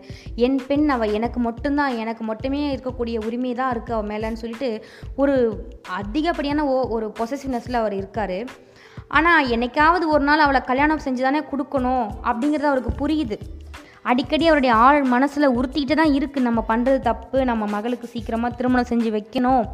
என் 0.45 0.59
பெண் 0.67 0.85
அவள் 0.95 1.15
எனக்கு 1.17 1.39
மட்டும்தான் 1.45 1.95
எனக்கு 2.01 2.23
மட்டுமே 2.29 2.59
இருக்கக்கூடிய 2.75 3.15
உரிமை 3.27 3.53
தான் 3.59 3.71
இருக்குது 3.73 3.95
அவள் 3.97 4.09
மேலேன்னு 4.11 4.41
சொல்லிட்டு 4.41 4.69
ஒரு 5.21 5.35
அதிகப்படியான 5.99 6.65
ஓ 6.73 6.75
ஒரு 6.95 7.07
பொசசிவ்னஸில் 7.19 7.81
அவர் 7.81 7.95
இருக்கார். 8.01 8.37
ஆனால் 9.07 9.49
என்னைக்காவது 9.55 10.05
ஒரு 10.15 10.23
நாள் 10.23 10.45
அவளை 10.45 10.61
கல்யாணம் 10.69 11.03
செஞ்சு 11.05 11.23
தானே 11.27 11.41
கொடுக்கணும் 11.51 12.05
அப்படிங்கிறது 12.29 12.71
அவருக்கு 12.71 12.93
புரியுது. 13.01 13.37
அடிக்கடி 14.11 14.45
அவருடைய 14.47 14.73
ஆள் 14.85 15.01
மனசில் 15.13 15.53
உறுத்திக்கிட்டு 15.57 15.95
தான் 15.99 16.13
இருக்குது 16.17 16.47
நம்ம 16.47 16.61
பண்ணுறது 16.71 16.99
தப்பு 17.09 17.37
நம்ம 17.49 17.65
மகளுக்கு 17.75 18.07
சீக்கிரமாக 18.13 18.57
திருமணம் 18.59 18.89
செஞ்சு 18.91 19.11
வைக்கணும். 19.17 19.65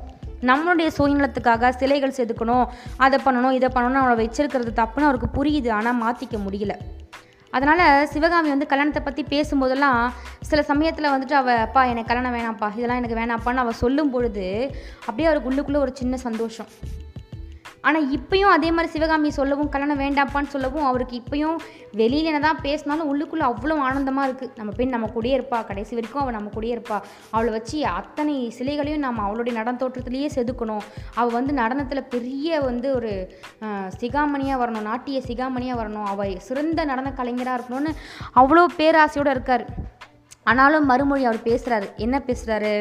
நம்மளுடைய 0.49 0.89
சுயநலத்துக்காக 0.97 1.71
சிலைகள் 1.79 2.17
செதுக்கணும் 2.17 2.65
அதை 3.05 3.19
பண்ணணும் 3.25 3.55
இதை 3.57 3.69
பண்ணணும் 3.75 4.01
அவளை 4.01 4.15
வச்சிருக்கிறது 4.21 4.73
தப்புன்னு 4.81 5.07
அவருக்கு 5.09 5.29
புரியுது. 5.37 5.69
ஆனால் 5.77 5.99
மாற்றிக்க 6.03 6.37
முடியல. 6.45 6.75
அதனால் 7.53 8.07
சிவகாமி 8.13 8.49
வந்து 8.53 8.69
கல்யாணத்தை 8.71 9.01
பற்றி 9.03 9.23
பேசும்போதெல்லாம் 9.33 9.99
சில 10.49 10.61
சமயத்தில் 10.71 11.11
வந்துட்டு 11.13 11.35
அவள் 11.41 11.63
அப்பா 11.65 11.83
எனக்கு 11.91 12.09
கல்யாணம் 12.11 12.35
வேணாம்ப்பா. 12.37 12.69
இதெல்லாம் 12.77 13.01
எனக்கு 13.01 13.19
வேணாம்ப்பான்னு 13.21 13.63
அவள் 13.63 13.81
சொல்லும் 13.83 14.11
பொழுது 14.15 14.47
அப்படியே 15.07 15.29
அவருக்கு 15.29 15.51
உள்ளுக்குள்ளே 15.51 15.81
ஒரு 15.85 15.93
சின்ன 16.01 16.17
சந்தோஷம். 16.17 16.69
ஆனால் 17.87 18.05
இப்போயும் 18.15 18.53
அதே 18.55 18.69
மாதிரி 18.75 18.89
சிவகாமி 18.93 19.29
சொல்லவும் 19.37 19.69
கல்யாணம் 19.73 20.01
வேண்டாப்பான்னு 20.03 20.51
சொல்லவும் 20.53 20.87
அவருக்கு 20.89 21.15
இப்போயும் 21.21 21.57
வெளியில 21.99 22.29
என்ன 22.31 22.41
தான் 22.45 22.61
பேசினாலும் 22.65 23.09
உள்ளுக்குள்ளே 23.11 23.45
அவ்வளோ 23.49 23.75
ஆனந்தமாக 23.87 24.27
இருக்குது 24.29 24.57
நம்ம 24.59 24.71
பெண் 24.79 24.93
நம்ம 24.95 25.09
கூடயே 25.15 25.35
இருப்பா. 25.37 25.59
கடைசி 25.69 25.93
வரைக்கும் 25.97 26.21
அவள் 26.23 26.37
நம்ம 26.37 26.51
கூடயே 26.55 26.73
இருப்பா. 26.77 26.97
அவளை 27.33 27.51
வச்சு 27.57 27.77
அத்தனை 27.99 28.35
சிலைகளையும் 28.57 29.05
நம்ம 29.07 29.23
அவளுடைய 29.27 29.55
நடன 29.59 29.79
தோற்றத்துலேயே 29.83 30.29
செதுக்கணும். 30.37 30.83
அவள் 31.19 31.37
வந்து 31.39 31.55
நடனத்தில் 31.61 32.09
பெரிய 32.15 32.59
வந்து 32.69 32.89
ஒரு 32.97 33.13
சிகாமணியாக 34.01 34.61
வரணும். 34.63 34.89
நாட்டிய 34.91 35.19
சிகாமணியாக 35.29 35.79
வரணும். 35.81 36.09
அவள் 36.13 36.33
சிறந்த 36.49 36.85
நடன 36.91 37.13
கலைஞராக 37.21 37.57
இருக்கணும்னு 37.59 37.93
அவ்வளோ 38.41 38.65
பேராசையோடு 38.79 39.33
இருக்கார். 39.35 39.65
ஆனாலும் 40.51 40.89
மறுமொழி 40.89 41.23
அவர் 41.29 41.47
பேசுகிறாரு 41.47 41.87
என்ன 42.05 42.15
பேசுகிறாரு 42.27 42.73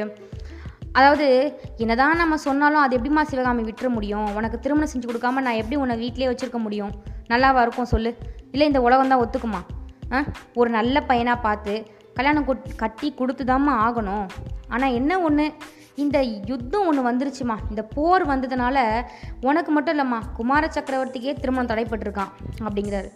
அதாவது 0.93 1.61
என்னதான் 1.77 2.17
நம்ம 2.17 2.37
சொன்னாலும் 2.37 2.81
அது 2.81 2.99
எப்படிம்மா 2.99 3.23
சிவகாமி 3.23 3.63
விட்டுற 3.63 3.89
முடியும்? 3.89 4.35
உனக்கு 4.35 4.59
திருமணம் 4.59 4.89
செஞ்சு 4.93 5.03
கொடுக்காம 5.03 5.43
நான் 5.43 5.55
எப்படி 5.55 5.77
உன்னை 5.77 5.97
வீட்டிலே 5.97 6.27
வச்சுருக்க 6.27 6.57
முடியும்? 6.57 6.91
நல்லாவா 7.29 7.63
இருக்கும் 7.63 7.85
சொல்லு. 7.85 8.17
இல்லை 8.51 8.67
இந்த 8.67 8.81
உலகம் 8.81 9.09
தான் 9.09 9.21
ஒத்துக்குமா? 9.21 9.75
ஆ? 10.13 10.25
ஒரு 10.55 10.71
நல்ல 10.71 11.01
பையனாக 11.01 11.41
பார்த்து 11.41 11.87
கல்யாணம் 12.15 12.47
கொட்- 12.47 12.77
கட்டி 12.77 13.15
கொடுத்து 13.15 13.45
ஆகணும். 13.45 14.27
ஆனால் 14.69 14.93
என்ன 14.93 15.21
ஒன்று 15.21 15.53
இந்த 15.95 16.23
யுத்தம் 16.23 16.87
ஒன்று 16.87 17.13
வந்துருச்சுமா? 17.13 17.55
இந்த 17.69 17.83
போர் 17.83 18.27
வந்ததுனால 18.29 19.05
உனக்கு 19.41 19.73
மட்டும் 19.73 19.99
இல்லைம்மா 19.99 20.19
குமார 20.37 20.67
சக்கரவர்த்திக்கே 20.67 21.41
திருமணம் 21.41 21.77
தடைப்பட்டிருக்கான் 21.77 22.29
அப்படிங்கிறாரு. 22.61 23.09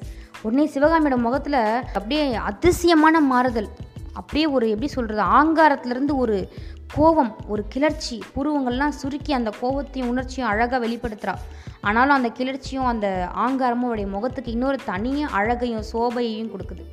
உடனே 0.42 0.70
சிவகாமியோட 0.74 1.16
முகத்தில் 1.16 1.82
அப்படியே 1.94 2.34
அதிசயமான 2.34 3.20
மாறுதல். 3.20 3.68
அப்படியே 4.12 4.46
ஒரு 4.46 4.68
எப்படி 4.68 4.88
சொல்கிறது 4.88 5.22
ஆங்காரத்துலேருந்து 5.22 6.14
ஒரு 6.14 6.52
கோபம் 6.94 7.36
ஒரு 7.48 7.62
கிளர்ச்சி 7.68 8.22
புருவங்கள்லாம் 8.36 8.88
சுருக்கி 8.88 9.32
அந்த 9.32 9.52
கோபத்தையும் 9.60 10.08
உணர்ச்சியும் 10.08 10.48
அழகாக 10.48 10.86
வெளிப்படுத்துகிறா 10.86 11.34
ஆனாலும் 11.80 12.14
அந்த 12.14 12.28
கிளர்ச்சியும் 12.28 12.84
அந்த 12.84 13.28
ஆங்காரமும் 13.34 13.88
அவருடைய 13.88 14.06
முகத்துக்கு 14.10 14.50
இன்னொரு 14.50 14.78
தனிய 14.84 15.26
அழகையும் 15.26 15.84
சோபையையும் 15.92 16.50
கொடுக்குது. 16.54 16.84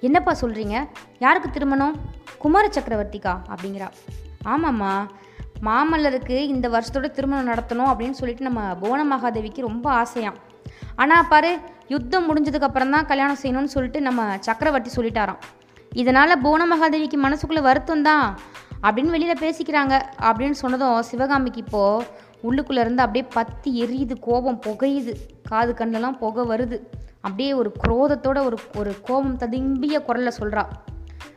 என்னப்பா 0.00 0.36
சொல்கிறீங்க 0.40 0.88
யாருக்கு 1.18 1.50
திருமணம்? 1.50 1.94
குமார 2.38 2.68
சக்கரவர்த்திக்கா? 2.68 3.34
அப்படிங்கிறா. 3.50 3.88
ஆமாம்மா. 4.44 5.06
மாமல்லருக்கு 5.62 6.36
இந்த 6.54 6.68
வருஷத்தோட 6.68 7.10
திருமணம் 7.10 7.54
நடத்தணும் 7.54 7.90
அப்படின்னு 7.90 8.18
சொல்லிட்டு 8.20 8.42
நம்ம 8.42 8.74
புவன 8.74 9.16
மகாதேவிக்கு 9.16 9.60
ரொம்ப 9.60 9.86
ஆசையாம். 10.02 10.34
ஆனால் 10.96 11.28
பாரு 11.28 11.58
யுத்தம் 11.88 12.26
முடிஞ்சதுக்கப்புறம் 12.28 12.90
தான் 12.90 13.06
கல்யாணம் 13.06 13.42
செய்யணும்னு 13.42 13.74
சொல்லிட்டு 13.76 14.00
நம்ம 14.00 14.36
சக்கரவர்த்தி 14.40 14.90
சொல்லிட்டாராம். 14.96 15.40
இதனால் 15.92 16.40
புவன 16.40 16.62
மகாதேவிக்கு 16.74 17.18
மனசுக்குள்ளே 17.22 17.62
வருத்தம் 17.62 18.02
தான். 18.02 18.38
அப்படின்னு 18.84 19.14
வெளியில் 19.14 19.38
பேசிக்கிறாங்க. 19.40 20.02
அப்படின்னு 20.20 20.50
சொன்னதும் 20.50 21.02
சிவகாமிக்கு 21.02 21.60
இப்போது 21.60 22.06
உள்ளுக்குள்ளேருந்து 22.42 22.96
அப்படியே 22.96 23.26
பத்தி 23.32 23.70
எரியுது 23.84 24.18
கோபம் 24.20 24.60
புகையுது. 24.66 25.14
காது 25.48 25.72
கண்ணெல்லாம் 25.72 26.18
புகை 26.18 26.44
வருது. 26.44 26.78
அப்படியே 27.16 27.52
ஒரு 27.52 27.72
குரோதத்தோட 27.84 28.44
ஒரு 28.44 28.58
ஒரு 28.76 28.94
கோபம் 29.02 29.38
ததும்பிய 29.38 30.02
குரலில் 30.02 30.38
சொல்கிறா 30.38 30.64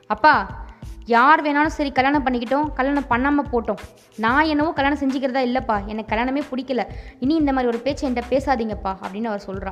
அப்பா 0.08 0.66
யார் 1.06 1.44
வேணாலும் 1.44 1.76
சரி 1.78 1.92
கல்யாணம் 1.92 2.26
பண்ணிக்கிட்டோம். 2.26 2.74
கல்யாணம் 2.74 3.08
பண்ணாமல் 3.08 3.46
போட்டோம். 3.46 3.82
நான் 4.18 4.46
என்னவோ 4.46 4.72
கல்யாணம் 4.72 5.00
செஞ்சுக்கிறதா 5.00 5.48
இல்லைப்பா. 5.48 5.86
எனக்கு 5.86 6.16
கல்யாணமே 6.16 6.42
பிடிக்கல. 6.52 6.84
இனி 7.20 7.36
இந்த 7.36 7.52
மாதிரி 7.52 7.74
ஒரு 7.74 7.84
பேச்சு 7.84 8.10
என்கிட்ட 8.10 8.24
பேசாதீங்கப்பா. 8.30 8.96
அப்படின்னு 9.04 9.24
அவர் 9.24 9.44
சொல்கிறா 9.48 9.72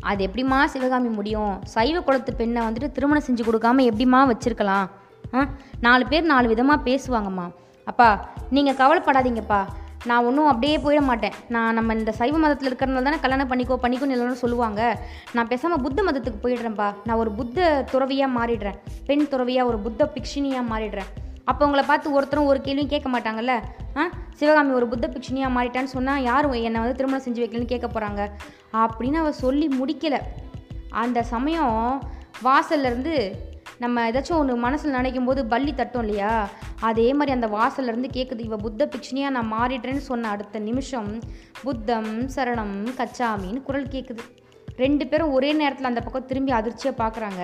அது 0.00 0.26
எப்படிம்மா 0.26 0.64
சிவகாமி 0.64 1.08
முடியும்? 1.08 1.60
சைவ 1.64 2.00
குலத்து 2.00 2.34
பெண்ணை 2.34 2.62
வந்துட்டு 2.62 2.92
திருமணம் 2.92 3.22
செஞ்சு 3.26 3.38
கொடுக்காம 3.38 3.88
எப்படிம்மா 3.90 4.20
வச்சுருக்கலாம்? 4.26 4.86
ஆ? 5.34 5.48
நாலு 5.80 6.06
பேர் 6.06 6.22
நாலு 6.22 6.48
விதமாக 6.48 6.90
பேசுவாங்கம்மா. 6.90 7.50
அப்பா 7.84 8.28
நீங்கள் 8.50 8.74
கவலைப்படாதீங்கப்பா. 8.74 9.64
நான் 10.04 10.24
ஒன்றும் 10.24 10.46
அப்படியே 10.46 10.76
போயிட 10.76 11.00
மாட்டேன். 11.00 11.32
நான் 11.48 11.74
நம்ம 11.74 11.94
இந்த 11.94 12.12
சைவ 12.12 12.38
மதத்தில் 12.38 12.74
இருக்கிறனால 12.74 13.02
தானே 13.02 13.18
கல்யாணம் 13.20 13.50
பண்ணிக்கோ 13.50 13.76
பண்ணிக்கோன்னு 13.82 14.08
எல்லாரும் 14.08 14.34
சொல்லுவாங்க. 14.34 14.98
நான் 15.32 15.48
பேசாமல் 15.48 15.80
புத்த 15.80 16.02
மதத்துக்கு 16.02 16.46
போயிடுறேன்ப்பா. 16.46 16.94
நான் 17.04 17.16
ஒரு 17.16 17.30
புத்த 17.30 17.84
துறவியாக 17.90 18.32
மாறிடுறேன். 18.40 18.78
பெண் 19.06 19.28
துறவியாக 19.28 19.68
ஒரு 19.68 19.78
புத்த 19.78 20.12
பிக்ஷினியாக 20.14 20.64
மாறிடுறேன். 20.70 21.28
அப்போ 21.44 21.64
உங்களை 21.64 21.86
பார்த்து 21.86 22.12
ஒருத்தரும் 22.12 22.44
ஒரு 22.44 22.60
கேள்வியும் 22.60 22.88
கேட்க 22.88 23.18
மாட்டாங்கல்ல? 23.18 23.60
ஆ? 23.96 24.08
சிவகாமி 24.34 24.72
ஒரு 24.72 24.86
புத்த 24.86 25.08
பிக்ஷினியாக 25.08 25.50
மாறிட்டான்னு 25.56 25.84
சொன்னால் 25.84 26.22
யாரும் 26.22 26.52
என்னை 26.52 26.80
வந்து 26.80 26.94
திருமணம் 26.94 27.24
செஞ்சு 27.24 27.36
வைக்கலன்னு 27.36 27.64
கேட்க 27.64 27.86
போகிறாங்க 27.86 28.30
அப்படின்னு 28.72 29.14
அவள் 29.14 29.32
சொல்லி 29.32 29.70
முடிக்கலை. 29.84 30.20
அந்த 30.90 31.22
சமயம் 31.22 32.02
வாசல்ல 32.44 32.84
இருந்து 32.84 33.48
நம்ம 33.82 34.02
ஏதாச்சும் 34.10 34.38
ஒன்று 34.38 34.54
மனசில் 34.64 34.96
நினைக்கும் 34.96 35.28
போது 35.28 35.40
பள்ளி 35.52 35.72
தட்டும் 35.74 36.02
இல்லையா? 36.02 36.32
அதே 36.88 37.06
மாதிரி 37.12 37.32
அந்த 37.36 37.48
வாசல்லேருந்து 37.56 38.08
கேட்குது 38.16 38.42
இவ 38.48 38.56
புத்த 38.56 38.88
பிக்ஷனியாக 38.92 39.34
நான் 39.36 39.52
மாறிடுறேன்னு 39.52 40.02
சொன்ன 40.08 40.28
அடுத்த 40.28 40.58
நிமிஷம் 40.58 41.08
புத்தம் 41.62 42.10
சரணம் 42.34 42.76
கச்சாமின்னு 42.98 43.62
குரல் 43.62 43.92
கேட்குது 43.94 44.24
ரெண்டு 44.76 45.04
பேரும் 45.06 45.32
ஒரே 45.36 45.52
நேரத்தில் 45.52 45.88
அந்த 45.90 46.00
பக்கம் 46.00 46.26
திரும்பி 46.26 46.52
அதிர்ச்சியாக 46.52 46.94
பார்க்குறாங்க 47.02 47.42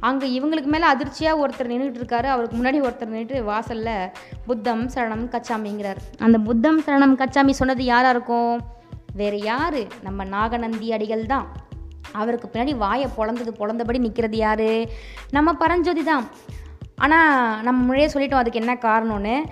அங்கே 0.00 0.26
இவங்களுக்கு 0.38 0.70
மேலே 0.74 0.84
அதிர்ச்சியாக 0.84 1.40
ஒருத்தர் 1.42 1.70
நின்றுட்டு 1.72 2.00
இருக்காரு 2.02 2.28
அவருக்கு 2.34 2.58
முன்னாடி 2.58 2.80
ஒருத்தர் 2.86 3.12
நின்றுட்டு 3.14 3.42
வாசலில் 3.42 4.10
புத்தம் 4.46 4.84
சரணம் 4.94 5.26
கச்சாமிங்கிறார். 5.34 6.00
அந்த 6.18 6.38
புத்தம் 6.38 6.80
சரணம் 6.80 7.16
கச்சாமி 7.22 7.50
சொன்னது 7.50 7.84
யாராக 7.84 8.14
இருக்கும் 8.16 8.52
வேறு 9.14 9.40
யார்? 9.40 9.80
நம்ம 10.02 10.24
நாகநந்தி 10.24 10.92
அடிகள் 10.92 11.26
தான் 11.26 11.48
அவருக்கு 12.12 12.48
பின்னாடி 12.52 12.76
வாயை 12.76 13.08
பொழந்தது 13.18 13.48
பொழந்தபடி 13.58 13.98
நிற்கிறது 13.98 14.36
யார்? 14.36 14.88
நம்ம 15.30 15.52
பரஞ்சோதி 15.52 16.02
தான். 16.02 16.28
ஆனால் 16.96 17.62
நம்ம 17.62 17.84
முன்னே 17.84 18.06
சொல்லிட்டோம் 18.06 18.34
அதுக்கு 18.34 18.58
என்ன 18.58 18.78
காரணம்னு? 18.80 19.44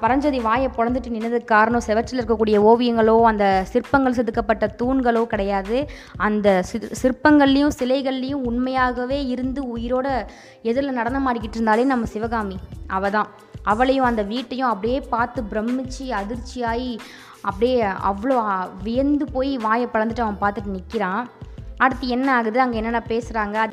பரஞ்சோதி 0.00 0.40
வாயை 0.40 0.68
பொழந்துட்டு 0.76 1.08
நின்னதுக்கு 1.08 1.44
காரணம் 1.44 1.80
செவற்றில் 1.86 2.20
இருக்கக்கூடிய 2.20 2.58
ஓவியங்களோ 2.58 3.22
அந்த 3.22 3.64
சிற்பங்கள் 3.64 4.12
செதுக்கப்பட்ட 4.12 4.76
தூண்களோ 4.82 5.24
கிடையாது. 5.24 5.90
அந்த 6.16 6.64
சி- 6.72 6.92
சிற்பங்கள்லேயும் 7.02 7.70
சிலைகள்லேயும் 7.78 8.42
உண்மையாகவே 8.44 9.26
இருந்து 9.26 9.76
உயிரோட 9.76 10.26
எதிரில் 10.62 10.96
நடனமாடிக்கிட்டு 10.96 11.54
இருந்தாலே 11.54 11.84
நம்ம 11.84 12.04
சிவகாமி. 12.04 12.58
அவ 12.86 13.10
தான். 13.10 13.26
அவளையும் 13.62 14.04
அந்த 14.04 14.22
வீட்டையும் 14.22 14.68
அப்படியே 14.68 15.00
பார்த்து 15.00 15.42
பிரமிச்சு 15.42 16.08
அதிர்ச்சியாகி 16.08 16.98
அப்படியே 17.40 17.84
அவ்வளோ 17.84 18.68
வியந்து 18.82 19.24
போய் 19.24 19.56
வாயை 19.56 19.88
பழந்துட்டு 19.92 20.20
அவன் 20.20 20.52
பார்த்துட்டு 20.52 20.66
நிற்கிறான் 20.66 21.28
அடுத்து 21.76 22.08
என்ன 22.08 22.34
ஆகுது? 22.34 22.60
அங்கே 22.60 22.76
என்னென்ன 22.76 23.04
பேசுகிறாங்க 23.08 23.70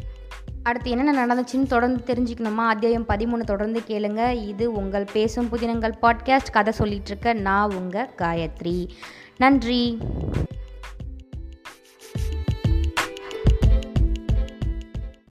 அடுத்து 0.64 0.90
என்னென்ன 0.90 1.26
நடந்துச்சுன்னு 1.26 1.68
தொடர்ந்து 1.68 2.14
தெரிஞ்சுக்கணுமா? 2.14 2.68
அத்தியாயம் 2.68 3.06
பதிமூணு 3.08 3.44
தொடர்ந்து 3.44 3.82
கேளுங்க. 3.88 4.48
இது 4.48 4.72
உங்கள் 4.72 5.08
பேசும் 5.14 5.50
புதினங்கள் 5.52 5.94
பாட்காஸ்ட். 6.02 6.52
கதை 6.52 6.74
சொல்லிட்டு 6.74 7.10
இருக்க 7.10 7.34
நான் 7.34 7.74
உங்கள் 7.74 8.10
காயத்ரி. 8.18 8.90
நன்றி. 9.38 9.98